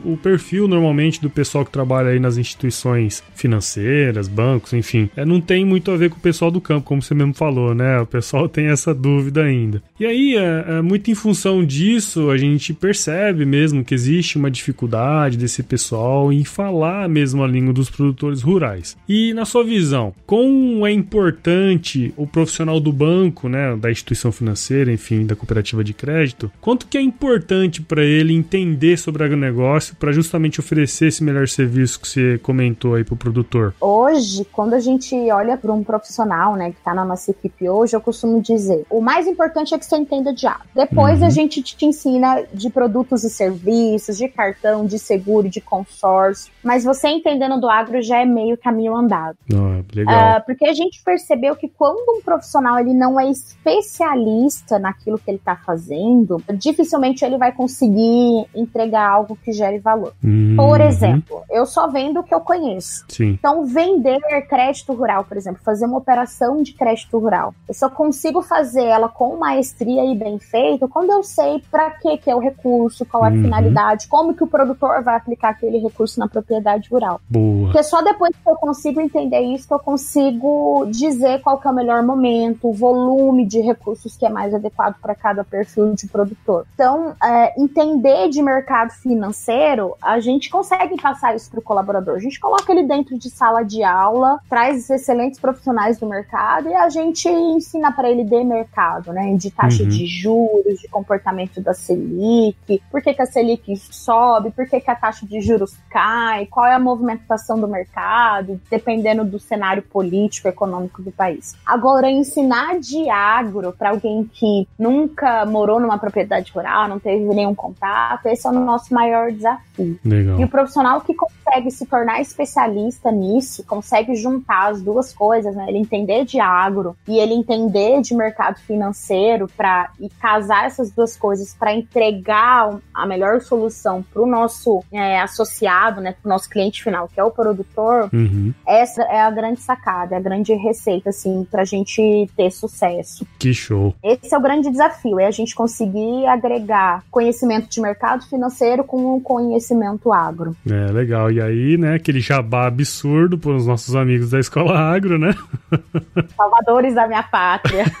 o 0.05 0.17
perfil 0.17 0.67
normalmente 0.67 1.21
do 1.21 1.29
pessoal 1.29 1.65
que 1.65 1.71
trabalha 1.71 2.09
aí 2.09 2.19
nas 2.19 2.37
instituições 2.37 3.23
financeiras, 3.35 4.27
bancos, 4.27 4.73
enfim, 4.73 5.09
é, 5.15 5.25
não 5.25 5.41
tem 5.41 5.65
muito 5.65 5.91
a 5.91 5.97
ver 5.97 6.09
com 6.09 6.17
o 6.17 6.21
pessoal 6.21 6.51
do 6.51 6.61
campo, 6.61 6.87
como 6.87 7.01
você 7.01 7.13
mesmo 7.13 7.33
falou, 7.33 7.73
né? 7.73 7.99
O 7.99 8.05
pessoal 8.05 8.47
tem 8.49 8.67
essa 8.67 8.93
dúvida 8.93 9.43
ainda. 9.43 9.81
E 9.99 10.05
aí, 10.05 10.35
é, 10.35 10.65
é, 10.77 10.81
muito 10.81 11.09
em 11.11 11.15
função 11.15 11.65
disso, 11.65 12.29
a 12.29 12.37
gente 12.37 12.73
percebe 12.73 13.45
mesmo 13.45 13.83
que 13.83 13.93
existe 13.93 14.37
uma 14.37 14.51
dificuldade 14.51 15.37
desse 15.37 15.63
pessoal 15.63 16.31
em 16.31 16.43
falar 16.43 17.07
mesmo 17.07 17.43
a 17.43 17.47
língua 17.47 17.73
dos 17.73 17.89
produtores 17.89 18.41
rurais. 18.41 18.97
E 19.07 19.33
na 19.33 19.45
sua 19.45 19.63
visão, 19.63 20.13
como 20.25 20.85
é 20.85 20.91
importante 20.91 22.13
o 22.17 22.25
profissional 22.25 22.79
do 22.79 22.91
banco, 22.91 23.47
né, 23.47 23.75
da 23.75 23.91
instituição 23.91 24.31
financeira, 24.31 24.91
enfim, 24.91 25.25
da 25.25 25.35
cooperativa 25.35 25.83
de 25.83 25.93
crédito, 25.93 26.51
quanto 26.59 26.87
que 26.87 26.97
é 26.97 27.01
importante 27.01 27.81
para 27.81 28.03
ele 28.03 28.33
entender 28.33 28.97
sobre 28.97 29.23
agronegócio 29.23 29.90
para 29.95 30.11
justamente 30.11 30.59
oferecer 30.59 31.07
esse 31.07 31.23
melhor 31.23 31.47
serviço 31.47 31.99
que 31.99 32.07
você 32.07 32.37
comentou 32.39 32.95
aí 32.95 33.03
para 33.03 33.13
o 33.13 33.17
produtor? 33.17 33.73
Hoje, 33.79 34.45
quando 34.51 34.73
a 34.73 34.79
gente 34.79 35.15
olha 35.31 35.57
para 35.57 35.71
um 35.71 35.83
profissional, 35.83 36.55
né, 36.55 36.71
que 36.71 36.77
está 36.77 36.93
na 36.93 37.05
nossa 37.05 37.31
equipe 37.31 37.69
hoje, 37.69 37.95
eu 37.95 38.01
costumo 38.01 38.41
dizer: 38.41 38.85
o 38.89 39.01
mais 39.01 39.27
importante 39.27 39.73
é 39.73 39.77
que 39.77 39.85
você 39.85 39.97
entenda 39.97 40.33
de 40.33 40.47
água. 40.47 40.65
Depois 40.75 41.19
uhum. 41.19 41.27
a 41.27 41.29
gente 41.29 41.61
te 41.61 41.85
ensina 41.85 42.43
de 42.53 42.69
produtos 42.69 43.23
e 43.23 43.29
serviços, 43.29 44.17
de 44.17 44.27
cartão, 44.27 44.85
de 44.85 44.97
seguro, 44.97 45.49
de 45.49 45.61
consórcio. 45.61 46.51
Mas 46.63 46.83
você 46.83 47.07
entendendo 47.07 47.59
do 47.59 47.69
agro 47.69 48.01
já 48.01 48.19
é 48.19 48.25
meio 48.25 48.57
caminho 48.57 48.95
andado. 48.95 49.37
Ah, 49.53 49.81
legal. 49.93 50.39
Uh, 50.39 50.45
porque 50.45 50.65
a 50.65 50.73
gente 50.73 51.01
percebeu 51.03 51.55
que 51.55 51.67
quando 51.67 52.17
um 52.17 52.21
profissional 52.21 52.79
ele 52.79 52.93
não 52.93 53.19
é 53.19 53.29
especialista 53.29 54.79
naquilo 54.79 55.17
que 55.17 55.29
ele 55.29 55.37
está 55.37 55.55
fazendo, 55.55 56.41
dificilmente 56.53 57.23
ele 57.25 57.37
vai 57.37 57.51
conseguir 57.51 58.45
entregar 58.55 59.09
algo 59.09 59.37
que 59.43 59.51
gere 59.51 59.79
valor. 59.81 60.13
Uhum. 60.23 60.55
Por 60.57 60.79
exemplo, 60.79 61.43
eu 61.49 61.65
só 61.65 61.87
vendo 61.87 62.19
o 62.19 62.23
que 62.23 62.33
eu 62.33 62.39
conheço. 62.39 63.05
Sim. 63.09 63.31
Então, 63.31 63.65
vender 63.65 64.19
crédito 64.47 64.93
rural, 64.93 65.23
por 65.23 65.37
exemplo, 65.37 65.61
fazer 65.63 65.85
uma 65.85 65.97
operação 65.97 66.61
de 66.61 66.73
crédito 66.73 67.17
rural, 67.17 67.53
eu 67.67 67.73
só 67.73 67.89
consigo 67.89 68.41
fazer 68.41 68.83
ela 68.83 69.09
com 69.09 69.37
maestria 69.37 70.05
e 70.05 70.15
bem 70.15 70.39
feito 70.39 70.87
quando 70.87 71.11
eu 71.11 71.23
sei 71.23 71.61
para 71.69 71.89
que 71.91 72.17
que 72.17 72.29
é 72.29 72.35
o 72.35 72.39
recurso, 72.39 73.05
qual 73.05 73.25
é 73.25 73.29
a 73.29 73.31
uhum. 73.31 73.43
finalidade, 73.43 74.07
como 74.07 74.33
que 74.33 74.43
o 74.43 74.47
produtor 74.47 75.03
vai 75.03 75.15
aplicar 75.15 75.49
aquele 75.49 75.77
recurso 75.79 76.19
na 76.19 76.27
propriedade 76.27 76.89
rural. 76.89 77.19
Boa. 77.29 77.65
Porque 77.65 77.83
só 77.83 78.01
depois 78.01 78.31
que 78.31 78.49
eu 78.49 78.55
consigo 78.55 79.01
entender 79.01 79.39
isso 79.41 79.67
que 79.67 79.73
eu 79.73 79.79
consigo 79.79 80.85
dizer 80.89 81.41
qual 81.41 81.59
que 81.59 81.67
é 81.67 81.71
o 81.71 81.73
melhor 81.73 82.03
momento, 82.03 82.69
o 82.69 82.73
volume 82.73 83.45
de 83.45 83.61
recursos 83.61 84.15
que 84.17 84.25
é 84.25 84.29
mais 84.29 84.53
adequado 84.53 84.95
para 85.01 85.15
cada 85.15 85.43
perfil 85.43 85.93
de 85.93 86.07
produtor. 86.07 86.65
Então, 86.73 87.13
é, 87.23 87.61
entender 87.61 88.29
de 88.29 88.41
mercado 88.41 88.91
financeiro 88.91 89.70
brasileiro, 89.71 89.95
a 90.01 90.19
gente 90.19 90.49
consegue 90.49 91.01
passar 91.01 91.35
isso 91.35 91.49
para 91.49 91.59
o 91.59 91.63
colaborador. 91.63 92.15
A 92.15 92.19
gente 92.19 92.39
coloca 92.39 92.71
ele 92.71 92.83
dentro 92.83 93.17
de 93.17 93.29
sala 93.29 93.63
de 93.63 93.83
aula, 93.83 94.39
traz 94.49 94.89
excelentes 94.89 95.39
profissionais 95.39 95.97
do 95.97 96.07
mercado 96.07 96.69
e 96.69 96.73
a 96.73 96.89
gente 96.89 97.27
ensina 97.27 97.91
para 97.91 98.09
ele 98.09 98.23
de 98.23 98.43
mercado, 98.43 99.11
né? 99.13 99.33
De 99.35 99.49
taxa 99.51 99.83
uhum. 99.83 99.89
de 99.89 100.05
juros, 100.05 100.79
de 100.79 100.87
comportamento 100.87 101.61
da 101.61 101.73
Selic, 101.73 102.81
por 102.91 103.01
que, 103.01 103.13
que 103.13 103.21
a 103.21 103.25
Selic 103.25 103.75
sobe, 103.77 104.51
por 104.51 104.67
que, 104.67 104.79
que 104.79 104.91
a 104.91 104.95
taxa 104.95 105.25
de 105.25 105.41
juros 105.41 105.75
cai, 105.89 106.45
qual 106.47 106.65
é 106.65 106.73
a 106.73 106.79
movimentação 106.79 107.59
do 107.59 107.67
mercado, 107.67 108.59
dependendo 108.69 109.23
do 109.23 109.39
cenário 109.39 109.81
político, 109.83 110.47
econômico 110.47 111.01
do 111.01 111.11
país. 111.11 111.55
Agora, 111.65 112.09
ensinar 112.09 112.79
de 112.79 113.09
agro 113.09 113.73
para 113.77 113.89
alguém 113.89 114.29
que 114.31 114.67
nunca 114.77 115.45
morou 115.45 115.79
numa 115.79 115.97
propriedade 115.97 116.51
rural, 116.51 116.87
não 116.87 116.99
teve 116.99 117.23
nenhum 117.33 117.55
contato, 117.55 118.25
esse 118.25 118.45
é 118.47 118.49
o 118.49 118.53
nosso 118.53 118.93
maior 118.93 119.31
desafio 119.31 119.60
desafio. 119.77 119.99
Legal. 120.03 120.39
E 120.39 120.43
o 120.43 120.47
profissional 120.47 121.01
que 121.01 121.13
consegue 121.51 121.71
se 121.71 121.85
tornar 121.85 122.21
especialista 122.21 123.11
nisso, 123.11 123.63
consegue 123.65 124.15
juntar 124.15 124.69
as 124.69 124.81
duas 124.81 125.13
coisas, 125.13 125.53
né? 125.53 125.65
Ele 125.67 125.79
entender 125.79 126.23
de 126.23 126.39
agro 126.39 126.95
e 127.05 127.19
ele 127.19 127.33
entender 127.33 128.01
de 128.01 128.15
mercado 128.15 128.59
financeiro 128.59 129.49
para 129.57 129.91
e 129.99 130.09
casar 130.09 130.65
essas 130.65 130.91
duas 130.91 131.17
coisas 131.17 131.53
para 131.53 131.73
entregar 131.73 132.79
a 132.93 133.05
melhor 133.05 133.41
solução 133.41 134.03
para 134.13 134.21
o 134.21 134.25
nosso 134.25 134.83
é, 134.91 135.19
associado, 135.19 135.99
né? 135.99 136.13
Para 136.13 136.29
o 136.29 136.29
nosso 136.29 136.49
cliente 136.49 136.81
final, 136.81 137.09
que 137.13 137.19
é 137.19 137.23
o 137.23 137.31
produtor. 137.31 138.09
Uhum. 138.13 138.53
Essa 138.65 139.03
é 139.03 139.21
a 139.21 139.29
grande 139.29 139.59
sacada, 139.59 140.15
é 140.15 140.17
a 140.17 140.21
grande 140.21 140.53
receita, 140.53 141.09
assim, 141.09 141.45
para 141.49 141.63
a 141.63 141.65
gente 141.65 142.29
ter 142.37 142.49
sucesso. 142.51 143.27
Que 143.37 143.53
show! 143.53 143.93
Esse 144.01 144.33
é 144.33 144.37
o 144.37 144.41
grande 144.41 144.69
desafio, 144.69 145.19
é 145.19 145.25
a 145.25 145.31
gente 145.31 145.53
conseguir 145.53 146.25
agregar 146.27 147.03
conhecimento 147.11 147.67
de 147.67 147.81
mercado 147.81 148.25
financeiro 148.25 148.83
com 148.83 149.15
o 149.15 149.21
conhecimento 149.21 150.13
agro. 150.13 150.55
É, 150.69 150.91
legal. 150.91 151.31
E 151.31 151.40
aí, 151.41 151.77
né, 151.77 151.95
aquele 151.95 152.19
jabá 152.19 152.67
absurdo 152.67 153.37
para 153.37 153.51
os 153.51 153.65
nossos 153.65 153.95
amigos 153.95 154.31
da 154.31 154.39
Escola 154.39 154.77
Agro, 154.77 155.17
né? 155.17 155.33
Salvadores 156.35 156.93
da 156.93 157.07
minha 157.07 157.23
pátria. 157.23 157.85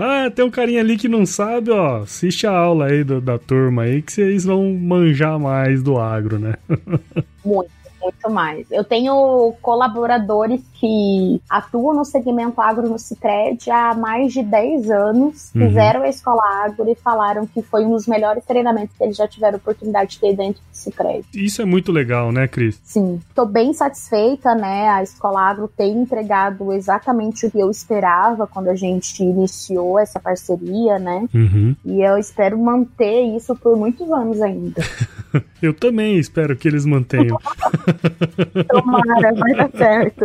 Ah, 0.00 0.30
tem 0.30 0.44
um 0.44 0.50
carinha 0.50 0.80
ali 0.80 0.96
que 0.96 1.08
não 1.08 1.26
sabe, 1.26 1.72
ó. 1.72 2.02
Assiste 2.02 2.46
a 2.46 2.52
aula 2.52 2.86
aí 2.86 3.02
do, 3.02 3.20
da 3.20 3.36
turma 3.36 3.82
aí 3.82 4.00
que 4.00 4.12
vocês 4.12 4.44
vão 4.44 4.72
manjar 4.72 5.40
mais 5.40 5.82
do 5.82 5.98
agro, 5.98 6.38
né? 6.38 6.54
Muito 7.44 7.68
muito 8.00 8.30
mais. 8.30 8.70
Eu 8.70 8.84
tenho 8.84 9.54
colaboradores 9.60 10.60
que 10.74 11.40
atuam 11.48 11.94
no 11.94 12.04
segmento 12.04 12.60
agro 12.60 12.88
no 12.88 12.98
Cicred 12.98 13.70
há 13.70 13.94
mais 13.94 14.32
de 14.32 14.42
10 14.42 14.90
anos, 14.90 15.50
uhum. 15.54 15.66
fizeram 15.66 16.02
a 16.02 16.08
escola 16.08 16.42
agro 16.64 16.88
e 16.88 16.94
falaram 16.94 17.46
que 17.46 17.62
foi 17.62 17.84
um 17.84 17.92
dos 17.92 18.06
melhores 18.06 18.44
treinamentos 18.44 18.96
que 18.96 19.04
eles 19.04 19.16
já 19.16 19.26
tiveram 19.26 19.58
oportunidade 19.58 20.12
de 20.12 20.20
ter 20.20 20.36
dentro 20.36 20.62
do 20.62 20.76
Cicred. 20.76 21.24
Isso 21.34 21.60
é 21.60 21.64
muito 21.64 21.92
legal, 21.92 22.32
né, 22.32 22.46
Cris? 22.46 22.80
Sim. 22.84 23.20
Tô 23.34 23.44
bem 23.44 23.72
satisfeita, 23.72 24.54
né? 24.54 24.88
A 24.88 25.02
escola 25.02 25.40
agro 25.40 25.68
tem 25.68 25.98
entregado 25.98 26.72
exatamente 26.72 27.46
o 27.46 27.50
que 27.50 27.58
eu 27.58 27.70
esperava 27.70 28.46
quando 28.46 28.68
a 28.68 28.74
gente 28.74 29.22
iniciou 29.22 29.98
essa 29.98 30.20
parceria, 30.20 30.98
né? 30.98 31.26
Uhum. 31.34 31.74
E 31.84 32.00
eu 32.02 32.16
espero 32.18 32.58
manter 32.58 33.22
isso 33.36 33.54
por 33.56 33.76
muitos 33.76 34.10
anos 34.10 34.40
ainda. 34.40 34.82
eu 35.60 35.74
também 35.74 36.18
espero 36.18 36.56
que 36.56 36.68
eles 36.68 36.84
mantenham. 36.84 37.38
Tomara, 38.68 39.34
vai 39.34 39.54
dar 39.54 39.70
certo. 39.76 40.24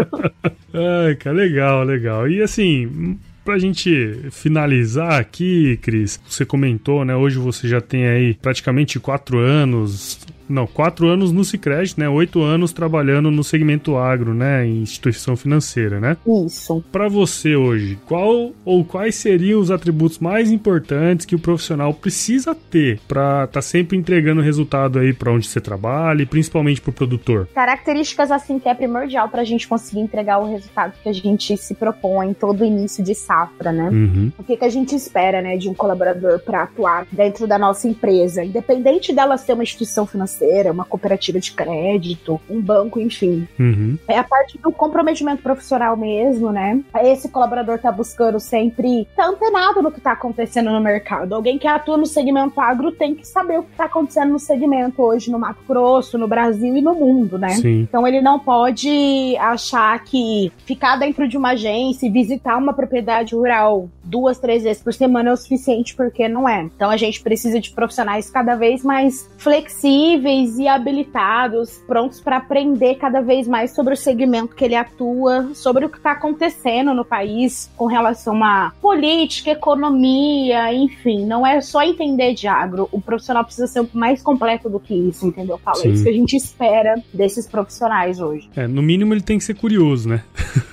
Ai, 0.74 1.16
cara, 1.16 1.36
legal, 1.36 1.84
legal. 1.84 2.28
E 2.30 2.42
assim, 2.42 3.18
Pra 3.44 3.60
gente 3.60 4.30
finalizar 4.32 5.20
aqui, 5.20 5.78
Cris, 5.82 6.18
você 6.26 6.46
comentou, 6.46 7.04
né? 7.04 7.14
Hoje 7.14 7.38
você 7.38 7.68
já 7.68 7.82
tem 7.82 8.08
aí 8.08 8.34
praticamente 8.36 9.02
quatro 9.02 9.38
anos 9.38 10.18
não, 10.48 10.68
quatro 10.68 11.08
anos 11.08 11.32
no 11.32 11.44
Cicred, 11.44 11.94
né? 11.98 12.10
Oito 12.10 12.42
anos 12.42 12.74
trabalhando 12.74 13.32
no 13.32 13.44
segmento 13.44 13.98
agro, 13.98 14.34
né? 14.34 14.66
Em 14.66 14.82
instituição 14.82 15.36
financeira, 15.36 16.00
né? 16.00 16.18
Isso. 16.46 16.84
Para 16.92 17.08
você 17.08 17.56
hoje, 17.56 17.98
qual 18.06 18.52
ou 18.66 18.86
quais 18.86 19.16
seriam 19.16 19.60
os 19.60 19.72
atributos 19.72 20.20
mais 20.20 20.52
importantes 20.52 21.26
que 21.26 21.36
o 21.36 21.40
profissional 21.40 21.94
precisa 21.94 22.56
ter 22.56 23.00
para 23.08 23.46
estar 23.46 23.48
tá 23.48 23.62
sempre 23.62 23.98
entregando 23.98 24.42
resultado 24.42 25.00
aí 25.00 25.14
para 25.14 25.32
onde 25.32 25.48
você 25.48 25.62
trabalha 25.62 26.24
e 26.24 26.26
principalmente 26.26 26.82
para 26.82 26.92
o 26.92 26.94
produtor? 26.94 27.48
Características 27.54 28.32
assim 28.32 28.60
que 28.60 28.68
é 28.68 28.74
primordial 28.74 29.30
para 29.30 29.42
a 29.42 29.46
gente 29.46 29.68
conseguir 29.68 30.02
entregar 30.02 30.40
o 30.40 30.50
resultado 30.50 30.94
que 31.02 31.10
a 31.10 31.14
gente 31.14 31.56
se 31.58 31.74
propõe 31.74 32.34
todo 32.34 32.66
início 32.66 33.04
de 33.04 33.16
safra, 33.16 33.72
né? 33.72 33.90
Uhum. 33.90 34.32
O 34.38 34.44
que, 34.44 34.58
que 34.58 34.66
a 34.66 34.70
gente 34.70 34.96
espera, 34.96 35.42
né, 35.42 35.58
de 35.58 35.70
um 35.70 35.74
colaborador 35.74 36.40
para 36.40 36.64
atuar 36.64 37.08
dentro 37.12 37.48
da 37.48 37.58
nossa 37.58 37.88
empresa, 37.88 38.44
independente 38.44 39.14
dela 39.14 39.38
ser 39.38 39.54
uma 39.54 39.64
instituição 39.64 40.06
financeira 40.06 40.34
financeira, 40.44 40.72
uma 40.72 40.86
cooperativa 40.86 41.40
de 41.40 41.52
crédito, 41.52 42.40
um 42.50 42.62
banco, 42.62 43.00
enfim. 43.00 43.48
Uhum. 43.60 43.98
É 44.08 44.18
a 44.18 44.24
parte 44.24 44.58
do 44.58 44.72
comprometimento 44.72 45.42
profissional 45.42 45.96
mesmo, 45.96 46.52
né? 46.52 46.82
Esse 47.02 47.30
colaborador 47.30 47.80
tá 47.80 47.92
buscando 47.92 48.40
sempre 48.40 49.08
tá 49.16 49.26
antenado 49.26 49.82
no 49.82 49.92
que 49.92 50.02
tá 50.02 50.12
acontecendo 50.12 50.72
no 50.72 50.82
mercado. 50.82 51.34
Alguém 51.34 51.58
que 51.58 51.68
atua 51.68 51.98
no 51.98 52.06
segmento 52.06 52.60
agro 52.60 52.92
tem 52.92 53.16
que 53.16 53.26
saber 53.28 53.60
o 53.60 53.64
que 53.64 53.76
tá 53.76 53.86
acontecendo 53.86 54.32
no 54.32 54.40
segmento 54.40 55.02
hoje 55.02 55.32
no 55.32 55.40
Mato 55.40 55.64
Grosso, 55.68 56.18
no 56.18 56.28
Brasil 56.28 56.76
e 56.76 56.82
no 56.82 56.94
mundo, 56.94 57.38
né? 57.38 57.50
Sim. 57.50 57.82
Então 57.82 58.08
ele 58.08 58.22
não 58.22 58.40
pode 58.40 59.36
achar 59.38 60.04
que 60.04 60.52
ficar 60.66 60.98
dentro 60.98 61.28
de 61.28 61.38
uma 61.38 61.52
agência 61.52 62.06
e 62.06 62.10
visitar 62.10 62.58
uma 62.58 62.74
propriedade 62.74 63.36
rural 63.36 63.90
duas, 64.04 64.38
três 64.38 64.64
vezes 64.64 64.82
por 64.82 64.94
semana 64.94 65.30
é 65.30 65.34
o 65.34 65.38
suficiente, 65.38 65.96
porque 65.96 66.28
não 66.28 66.48
é. 66.48 66.64
Então 66.64 66.90
a 66.90 66.98
gente 66.98 67.22
precisa 67.22 67.60
de 67.60 67.72
profissionais 67.72 68.30
cada 68.30 68.56
vez 68.56 68.84
mais 68.84 69.30
flexíveis 69.38 70.23
e 70.58 70.68
habilitados, 70.68 71.82
prontos 71.88 72.20
para 72.20 72.38
aprender 72.38 72.96
cada 72.96 73.22
vez 73.22 73.48
mais 73.48 73.72
sobre 73.72 73.94
o 73.94 73.98
segmento 73.98 74.56
que 74.56 74.66
ele 74.66 74.76
atua, 74.76 75.52
sobre 75.54 75.86
o 75.86 75.90
que 75.90 75.98
está 75.98 76.12
acontecendo 76.12 76.94
no 76.94 77.06
país 77.06 77.70
com 77.76 77.86
relação 77.86 78.44
a 78.44 78.72
política, 78.82 79.52
economia, 79.52 80.74
enfim. 80.74 81.26
Não 81.26 81.46
é 81.46 81.62
só 81.62 81.84
entender 81.84 82.34
de 82.34 82.48
agro. 82.48 82.88
O 82.92 83.02
profissional 83.02 83.44
precisa 83.44 83.68
ser 83.68 83.88
mais 83.94 84.22
completo 84.22 84.70
do 84.70 84.80
que 84.80 84.94
isso, 84.94 85.28
entendeu, 85.28 85.60
Paulo? 85.60 85.82
É 85.84 85.90
isso 85.90 86.04
que 86.04 86.10
a 86.10 86.14
gente 86.14 86.36
espera 86.36 86.96
desses 87.14 87.48
profissionais 87.48 88.20
hoje. 88.20 88.50
É, 88.56 88.68
no 88.68 88.82
mínimo 88.82 89.14
ele 89.14 89.22
tem 89.22 89.38
que 89.38 89.44
ser 89.44 89.56
curioso, 89.56 90.10
né? 90.10 90.24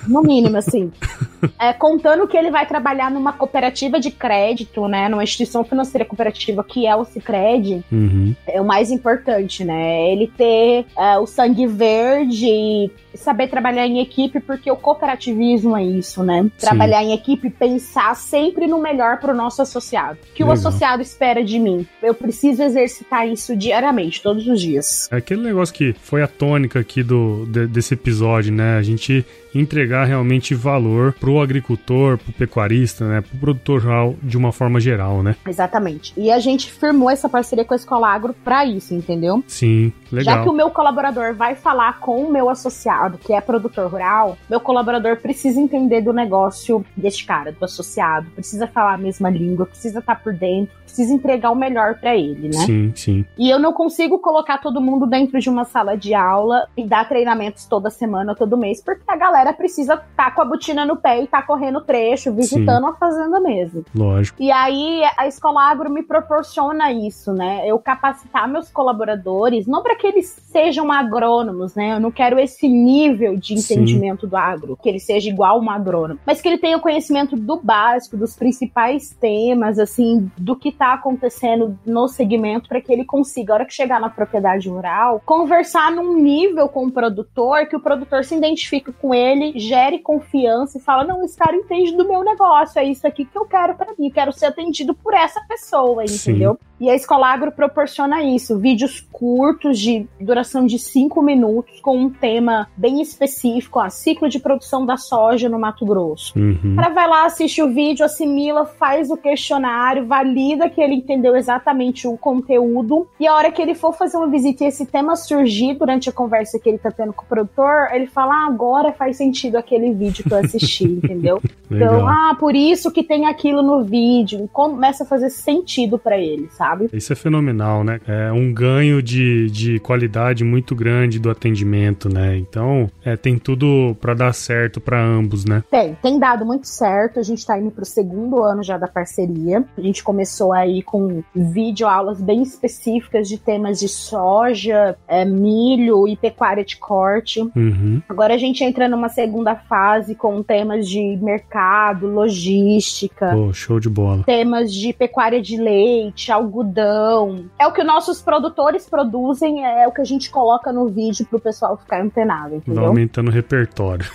No 0.06 0.22
mínimo, 0.22 0.56
assim. 0.56 0.90
É, 1.58 1.72
contando 1.72 2.26
que 2.28 2.36
ele 2.36 2.50
vai 2.50 2.66
trabalhar 2.66 3.10
numa 3.10 3.32
cooperativa 3.32 3.98
de 3.98 4.10
crédito, 4.10 4.86
né? 4.88 5.08
Numa 5.08 5.22
instituição 5.24 5.64
financeira 5.64 6.04
cooperativa 6.04 6.62
que 6.64 6.86
é 6.86 6.94
o 6.94 7.04
Cicred, 7.04 7.84
Uhum. 7.90 8.34
é 8.46 8.60
o 8.60 8.64
mais 8.64 8.90
importante, 8.90 9.64
né? 9.64 10.10
Ele 10.12 10.26
ter 10.36 10.86
é, 10.98 11.18
o 11.18 11.26
sangue 11.26 11.66
verde 11.66 12.46
e 12.46 12.90
saber 13.14 13.48
trabalhar 13.48 13.86
em 13.86 14.00
equipe, 14.00 14.38
porque 14.40 14.70
o 14.70 14.76
cooperativismo 14.76 15.76
é 15.76 15.84
isso, 15.84 16.22
né? 16.22 16.48
Trabalhar 16.58 17.02
em 17.02 17.12
equipe 17.12 17.48
e 17.48 17.50
pensar 17.50 18.14
sempre 18.14 18.66
no 18.66 18.80
melhor 18.80 19.18
para 19.18 19.32
o 19.32 19.36
nosso 19.36 19.60
associado. 19.62 20.18
O 20.30 20.34
que 20.34 20.42
o 20.42 20.46
Legal. 20.46 20.54
associado 20.54 21.02
espera 21.02 21.42
de 21.44 21.58
mim? 21.58 21.86
Eu 22.02 22.14
preciso 22.14 22.62
exercitar 22.62 23.26
isso 23.28 23.56
diariamente, 23.56 24.22
todos 24.22 24.46
os 24.46 24.60
dias. 24.60 25.08
É 25.10 25.16
aquele 25.16 25.42
negócio 25.42 25.74
que 25.74 25.92
foi 26.00 26.22
a 26.22 26.28
tônica 26.28 26.78
aqui 26.78 27.02
do, 27.02 27.46
de- 27.46 27.66
desse 27.66 27.94
episódio, 27.94 28.52
né? 28.52 28.76
A 28.78 28.82
gente 28.82 29.24
entregar 29.52 30.04
realmente 30.04 30.54
valor 30.54 31.12
pro 31.18 31.29
agricultor, 31.38 32.16
pro 32.16 32.32
pecuarista, 32.32 33.06
né? 33.06 33.20
Pro 33.20 33.38
produtor 33.38 33.82
rural 33.82 34.14
de 34.22 34.38
uma 34.38 34.52
forma 34.52 34.80
geral, 34.80 35.22
né? 35.22 35.36
Exatamente. 35.46 36.14
E 36.16 36.30
a 36.30 36.38
gente 36.38 36.72
firmou 36.72 37.10
essa 37.10 37.28
parceria 37.28 37.64
com 37.64 37.74
a 37.74 37.76
Escola 37.76 38.08
Agro 38.08 38.34
para 38.42 38.64
isso, 38.64 38.94
entendeu? 38.94 39.44
Sim, 39.46 39.92
legal. 40.10 40.36
Já 40.36 40.42
que 40.42 40.48
o 40.48 40.52
meu 40.52 40.70
colaborador 40.70 41.34
vai 41.34 41.54
falar 41.54 42.00
com 42.00 42.24
o 42.24 42.32
meu 42.32 42.48
associado, 42.48 43.18
que 43.18 43.34
é 43.34 43.40
produtor 43.40 43.90
rural, 43.90 44.38
meu 44.48 44.60
colaborador 44.60 45.16
precisa 45.16 45.60
entender 45.60 46.00
do 46.00 46.12
negócio 46.12 46.84
deste 46.96 47.26
cara, 47.26 47.52
do 47.52 47.64
associado, 47.64 48.30
precisa 48.30 48.66
falar 48.66 48.94
a 48.94 48.98
mesma 48.98 49.28
língua, 49.28 49.66
precisa 49.66 49.98
estar 49.98 50.22
por 50.22 50.32
dentro, 50.32 50.74
precisa 50.84 51.12
entregar 51.12 51.50
o 51.50 51.56
melhor 51.56 51.96
para 51.96 52.16
ele, 52.16 52.48
né? 52.48 52.64
Sim, 52.66 52.92
sim. 52.94 53.24
E 53.38 53.50
eu 53.50 53.58
não 53.58 53.72
consigo 53.72 54.18
colocar 54.18 54.58
todo 54.58 54.80
mundo 54.80 55.06
dentro 55.06 55.38
de 55.38 55.48
uma 55.48 55.64
sala 55.64 55.96
de 55.96 56.14
aula 56.14 56.66
e 56.76 56.84
dar 56.84 57.08
treinamentos 57.08 57.64
toda 57.66 57.90
semana, 57.90 58.34
todo 58.34 58.56
mês, 58.56 58.82
porque 58.82 59.02
a 59.06 59.16
galera 59.16 59.52
precisa 59.52 59.94
estar 59.94 60.34
com 60.34 60.42
a 60.42 60.44
botina 60.44 60.84
no 60.84 60.96
pé 60.96 61.19
e 61.20 61.24
estar 61.24 61.46
correndo 61.46 61.80
trecho, 61.80 62.32
visitando 62.32 62.86
a 62.86 62.94
fazenda 62.94 63.40
mesmo. 63.40 63.84
Lógico. 63.94 64.42
E 64.42 64.50
aí 64.50 65.02
a 65.16 65.26
Escola 65.26 65.62
Agro 65.62 65.90
me 65.90 66.02
proporciona 66.02 66.92
isso, 66.92 67.32
né? 67.32 67.62
Eu 67.66 67.78
capacitar 67.78 68.48
meus 68.48 68.70
colaboradores, 68.70 69.66
não 69.66 69.82
para 69.82 69.96
que 69.96 70.06
eles 70.06 70.26
sejam 70.26 70.90
agrônomos, 70.90 71.74
né? 71.74 71.94
Eu 71.94 72.00
não 72.00 72.10
quero 72.10 72.38
esse 72.38 72.68
nível 72.68 73.36
de 73.36 73.60
Sim. 73.60 73.74
entendimento 73.74 74.26
do 74.26 74.36
agro, 74.36 74.78
que 74.80 74.88
ele 74.88 75.00
seja 75.00 75.28
igual 75.28 75.60
um 75.60 75.70
agrônomo, 75.70 76.20
mas 76.26 76.40
que 76.40 76.48
ele 76.48 76.58
tenha 76.58 76.78
conhecimento 76.78 77.36
do 77.36 77.56
básico, 77.56 78.16
dos 78.16 78.36
principais 78.36 79.10
temas, 79.20 79.78
assim, 79.78 80.30
do 80.36 80.56
que 80.56 80.72
tá 80.72 80.94
acontecendo 80.94 81.78
no 81.84 82.08
segmento, 82.08 82.68
para 82.68 82.80
que 82.80 82.92
ele 82.92 83.04
consiga, 83.04 83.52
a 83.52 83.56
hora 83.56 83.64
que 83.64 83.74
chegar 83.74 84.00
na 84.00 84.08
propriedade 84.08 84.68
rural, 84.68 85.20
conversar 85.24 85.90
num 85.90 86.14
nível 86.16 86.68
com 86.68 86.86
o 86.86 86.90
produtor, 86.90 87.66
que 87.66 87.76
o 87.76 87.80
produtor 87.80 88.24
se 88.24 88.34
identifique 88.34 88.92
com 88.92 89.14
ele, 89.14 89.58
gere 89.58 89.98
confiança 89.98 90.78
e 90.78 90.80
fala: 90.80 91.04
não, 91.10 91.24
esse 91.24 91.36
cara 91.36 91.56
entende 91.56 91.96
do 91.96 92.06
meu 92.06 92.22
negócio, 92.22 92.78
é 92.78 92.84
isso 92.84 93.06
aqui 93.06 93.24
que 93.24 93.36
eu 93.36 93.44
quero 93.44 93.74
para 93.74 93.92
mim, 93.98 94.10
quero 94.10 94.32
ser 94.32 94.46
atendido 94.46 94.94
por 94.94 95.12
essa 95.12 95.40
pessoa, 95.48 96.06
Sim. 96.06 96.30
entendeu? 96.32 96.58
E 96.80 96.88
a 96.88 96.94
Escola 96.94 97.28
Agro 97.28 97.52
proporciona 97.52 98.22
isso, 98.22 98.58
vídeos 98.58 99.06
curtos 99.12 99.78
de 99.78 100.06
duração 100.18 100.64
de 100.64 100.78
cinco 100.78 101.20
minutos 101.20 101.78
com 101.80 101.98
um 101.98 102.08
tema 102.08 102.68
bem 102.74 103.02
específico, 103.02 103.78
ó, 103.78 103.90
ciclo 103.90 104.30
de 104.30 104.38
produção 104.38 104.86
da 104.86 104.96
soja 104.96 105.46
no 105.46 105.58
Mato 105.58 105.84
Grosso. 105.84 106.32
Uhum. 106.38 106.72
O 106.72 106.76
cara 106.76 106.88
vai 106.88 107.06
lá, 107.06 107.26
assiste 107.26 107.60
o 107.60 107.68
vídeo, 107.68 108.02
assimila, 108.02 108.64
faz 108.64 109.10
o 109.10 109.16
questionário, 109.18 110.06
valida 110.06 110.70
que 110.70 110.80
ele 110.80 110.94
entendeu 110.94 111.36
exatamente 111.36 112.08
o 112.08 112.16
conteúdo. 112.16 113.06
E 113.20 113.26
a 113.26 113.34
hora 113.34 113.52
que 113.52 113.60
ele 113.60 113.74
for 113.74 113.92
fazer 113.92 114.16
uma 114.16 114.28
visita 114.28 114.64
e 114.64 114.68
esse 114.68 114.86
tema 114.86 115.16
surgir 115.16 115.74
durante 115.74 116.08
a 116.08 116.12
conversa 116.12 116.58
que 116.58 116.66
ele 116.66 116.78
tá 116.78 116.90
tendo 116.90 117.12
com 117.12 117.24
o 117.24 117.28
produtor, 117.28 117.88
ele 117.92 118.06
fala: 118.06 118.32
ah, 118.32 118.46
agora 118.46 118.90
faz 118.92 119.18
sentido 119.18 119.56
aquele 119.56 119.92
vídeo 119.92 120.24
que 120.24 120.32
eu 120.32 120.38
assisti, 120.38 120.99
entendeu? 121.02 121.40
Então, 121.72 122.08
ah, 122.08 122.34
por 122.34 122.56
isso 122.56 122.90
que 122.90 123.00
tem 123.00 123.26
aquilo 123.26 123.62
no 123.62 123.84
vídeo. 123.84 124.50
Começa 124.52 125.04
a 125.04 125.06
fazer 125.06 125.30
sentido 125.30 126.00
pra 126.00 126.18
ele, 126.18 126.48
sabe? 126.50 126.88
Isso 126.92 127.12
é 127.12 127.16
fenomenal, 127.16 127.84
né? 127.84 128.00
É 128.08 128.32
um 128.32 128.52
ganho 128.52 129.00
de, 129.00 129.48
de 129.50 129.78
qualidade 129.78 130.42
muito 130.42 130.74
grande 130.74 131.20
do 131.20 131.30
atendimento, 131.30 132.12
né? 132.12 132.36
Então, 132.36 132.90
é, 133.04 133.16
tem 133.16 133.38
tudo 133.38 133.96
pra 134.00 134.14
dar 134.14 134.32
certo 134.32 134.80
pra 134.80 135.00
ambos, 135.00 135.44
né? 135.44 135.62
Tem, 135.70 135.96
tem 136.02 136.18
dado 136.18 136.44
muito 136.44 136.66
certo. 136.66 137.20
A 137.20 137.22
gente 137.22 137.46
tá 137.46 137.56
indo 137.56 137.70
pro 137.70 137.84
segundo 137.84 138.42
ano 138.42 138.64
já 138.64 138.76
da 138.76 138.88
parceria. 138.88 139.64
A 139.78 139.80
gente 139.80 140.02
começou 140.02 140.52
aí 140.52 140.82
com 140.82 141.22
vídeo 141.32 141.86
aulas 141.86 142.20
bem 142.20 142.42
específicas 142.42 143.28
de 143.28 143.38
temas 143.38 143.78
de 143.78 143.88
soja, 143.88 144.96
é, 145.06 145.24
milho 145.24 146.08
e 146.08 146.16
pecuária 146.16 146.64
de 146.64 146.76
corte. 146.76 147.40
Uhum. 147.54 148.02
Agora 148.08 148.34
a 148.34 148.38
gente 148.38 148.64
entra 148.64 148.88
numa 148.88 149.08
segunda 149.08 149.54
fase 149.54 150.14
com 150.14 150.42
temas 150.42 150.88
de 150.90 151.16
mercado, 151.22 152.06
logística. 152.06 153.30
Pô, 153.32 153.52
show 153.52 153.78
de 153.78 153.88
bola. 153.88 154.24
Temas 154.24 154.72
de 154.72 154.92
pecuária 154.92 155.40
de 155.40 155.56
leite, 155.56 156.32
algodão. 156.32 157.44
É 157.58 157.66
o 157.66 157.72
que 157.72 157.84
nossos 157.84 158.20
produtores 158.20 158.88
produzem, 158.88 159.64
é 159.64 159.86
o 159.86 159.92
que 159.92 160.00
a 160.00 160.04
gente 160.04 160.30
coloca 160.30 160.72
no 160.72 160.88
vídeo 160.88 161.24
pro 161.26 161.38
pessoal 161.40 161.76
ficar 161.76 162.02
antenado, 162.02 162.50
Vai 162.50 162.58
entendeu? 162.58 162.86
aumentando 162.86 163.28
o 163.28 163.32
repertório. 163.32 164.04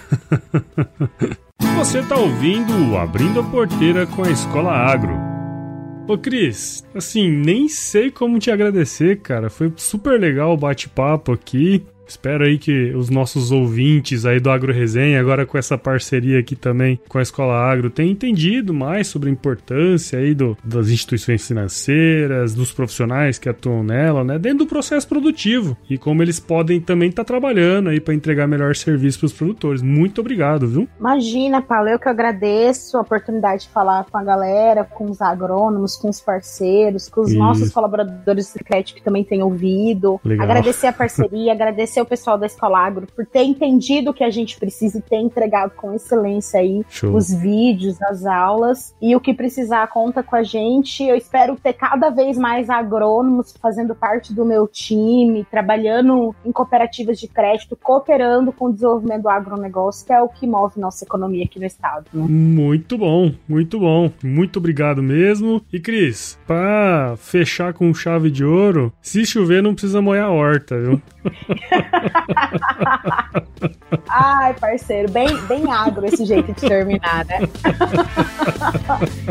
Você 1.77 2.01
tá 2.03 2.15
ouvindo 2.15 2.97
Abrindo 2.97 3.39
a 3.39 3.43
Porteira 3.43 4.05
com 4.05 4.23
a 4.23 4.29
Escola 4.29 4.71
Agro. 4.71 5.13
Ô 6.07 6.17
Cris, 6.17 6.85
assim, 6.93 7.29
nem 7.29 7.67
sei 7.67 8.11
como 8.11 8.37
te 8.37 8.51
agradecer, 8.51 9.21
cara. 9.21 9.49
Foi 9.49 9.73
super 9.75 10.19
legal 10.19 10.53
o 10.53 10.57
bate-papo 10.57 11.31
aqui. 11.31 11.83
Espero 12.07 12.43
aí 12.43 12.57
que 12.57 12.93
os 12.93 13.09
nossos 13.09 13.51
ouvintes 13.51 14.25
aí 14.25 14.39
do 14.39 14.49
Agro 14.49 14.71
Resenha, 14.71 15.19
agora 15.19 15.45
com 15.45 15.57
essa 15.57 15.77
parceria 15.77 16.39
aqui 16.39 16.55
também 16.55 16.99
com 17.07 17.17
a 17.17 17.21
Escola 17.21 17.55
Agro, 17.55 17.89
tenham 17.89 18.11
entendido 18.11 18.73
mais 18.73 19.07
sobre 19.07 19.29
a 19.29 19.31
importância 19.31 20.19
aí 20.19 20.33
do, 20.33 20.57
das 20.63 20.89
instituições 20.89 21.45
financeiras, 21.47 22.53
dos 22.53 22.71
profissionais 22.71 23.37
que 23.37 23.49
atuam 23.49 23.83
nela, 23.83 24.23
né, 24.23 24.37
dentro 24.37 24.59
do 24.59 24.67
processo 24.67 25.07
produtivo 25.07 25.77
e 25.89 25.97
como 25.97 26.21
eles 26.21 26.39
podem 26.39 26.79
também 26.79 27.09
estar 27.09 27.23
trabalhando 27.23 27.89
aí 27.89 27.99
para 27.99 28.13
entregar 28.13 28.47
melhor 28.47 28.75
serviço 28.75 29.19
para 29.19 29.25
os 29.25 29.33
produtores. 29.33 29.81
Muito 29.81 30.21
obrigado, 30.21 30.67
viu? 30.67 30.87
Imagina, 30.99 31.61
Paulo, 31.61 31.89
eu 31.89 31.99
que 31.99 32.09
agradeço 32.09 32.97
a 32.97 33.01
oportunidade 33.01 33.63
de 33.63 33.69
falar 33.69 34.05
com 34.05 34.17
a 34.17 34.23
galera, 34.23 34.83
com 34.83 35.09
os 35.09 35.21
agrônomos, 35.21 35.95
com 35.95 36.09
os 36.09 36.19
parceiros, 36.19 37.09
com 37.09 37.21
os 37.21 37.29
Isso. 37.29 37.39
nossos 37.39 37.71
colaboradores 37.71 38.53
do 38.53 38.63
crédito 38.63 38.95
que 38.95 39.03
também 39.03 39.23
têm 39.23 39.41
ouvido. 39.41 40.19
Legal. 40.23 40.45
Agradecer 40.45 40.87
a 40.87 40.93
parceria, 40.93 41.51
agradecer 41.53 41.94
o 42.01 42.05
pessoal 42.05 42.37
da 42.37 42.45
Escola 42.45 42.79
Agro 42.79 43.07
por 43.15 43.25
ter 43.25 43.43
entendido 43.43 44.11
o 44.11 44.13
que 44.13 44.23
a 44.23 44.29
gente 44.29 44.57
precisa 44.59 44.99
e 44.99 45.01
ter 45.01 45.17
entregado 45.17 45.71
com 45.75 45.93
excelência 45.93 46.59
aí 46.59 46.83
Show. 46.89 47.15
os 47.15 47.33
vídeos, 47.33 48.01
as 48.03 48.25
aulas 48.25 48.93
e 49.01 49.15
o 49.15 49.19
que 49.19 49.33
precisar 49.33 49.87
conta 49.87 50.23
com 50.23 50.35
a 50.35 50.43
gente. 50.43 51.03
Eu 51.03 51.15
espero 51.15 51.55
ter 51.55 51.73
cada 51.73 52.09
vez 52.09 52.37
mais 52.37 52.69
agrônomos 52.69 53.53
fazendo 53.61 53.95
parte 53.95 54.33
do 54.33 54.45
meu 54.45 54.67
time, 54.67 55.45
trabalhando 55.49 56.35
em 56.45 56.51
cooperativas 56.51 57.19
de 57.19 57.27
crédito, 57.27 57.75
cooperando 57.75 58.51
com 58.51 58.65
o 58.65 58.73
desenvolvimento 58.73 59.23
do 59.23 59.29
agronegócio, 59.29 60.05
que 60.05 60.13
é 60.13 60.21
o 60.21 60.29
que 60.29 60.47
move 60.47 60.79
nossa 60.79 61.03
economia 61.03 61.45
aqui 61.45 61.59
no 61.59 61.65
estado. 61.65 62.05
Né? 62.13 62.25
Muito 62.27 62.97
bom, 62.97 63.33
muito 63.47 63.79
bom. 63.79 64.11
Muito 64.23 64.57
obrigado 64.57 65.01
mesmo. 65.01 65.61
E 65.71 65.79
Cris, 65.79 66.37
pra 66.45 67.15
fechar 67.17 67.73
com 67.73 67.93
chave 67.93 68.29
de 68.29 68.43
ouro, 68.43 68.93
se 69.01 69.25
chover 69.25 69.61
não 69.61 69.73
precisa 69.73 70.01
molhar 70.01 70.25
a 70.25 70.31
horta, 70.31 70.79
viu? 70.79 71.01
Ai, 74.09 74.53
parceiro, 74.55 75.11
bem, 75.11 75.37
bem 75.43 75.71
agro 75.71 76.05
esse 76.05 76.25
jeito 76.25 76.51
de 76.53 76.61
terminar, 76.67 77.25
né? 77.25 77.39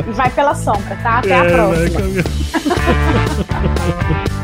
e 0.06 0.12
vai 0.12 0.30
pela 0.30 0.54
sombra, 0.54 0.96
tá? 1.02 1.18
Até 1.18 1.34
a 1.34 1.44
É, 1.44 1.48
vai 1.48 1.50
próxima. 1.50 2.22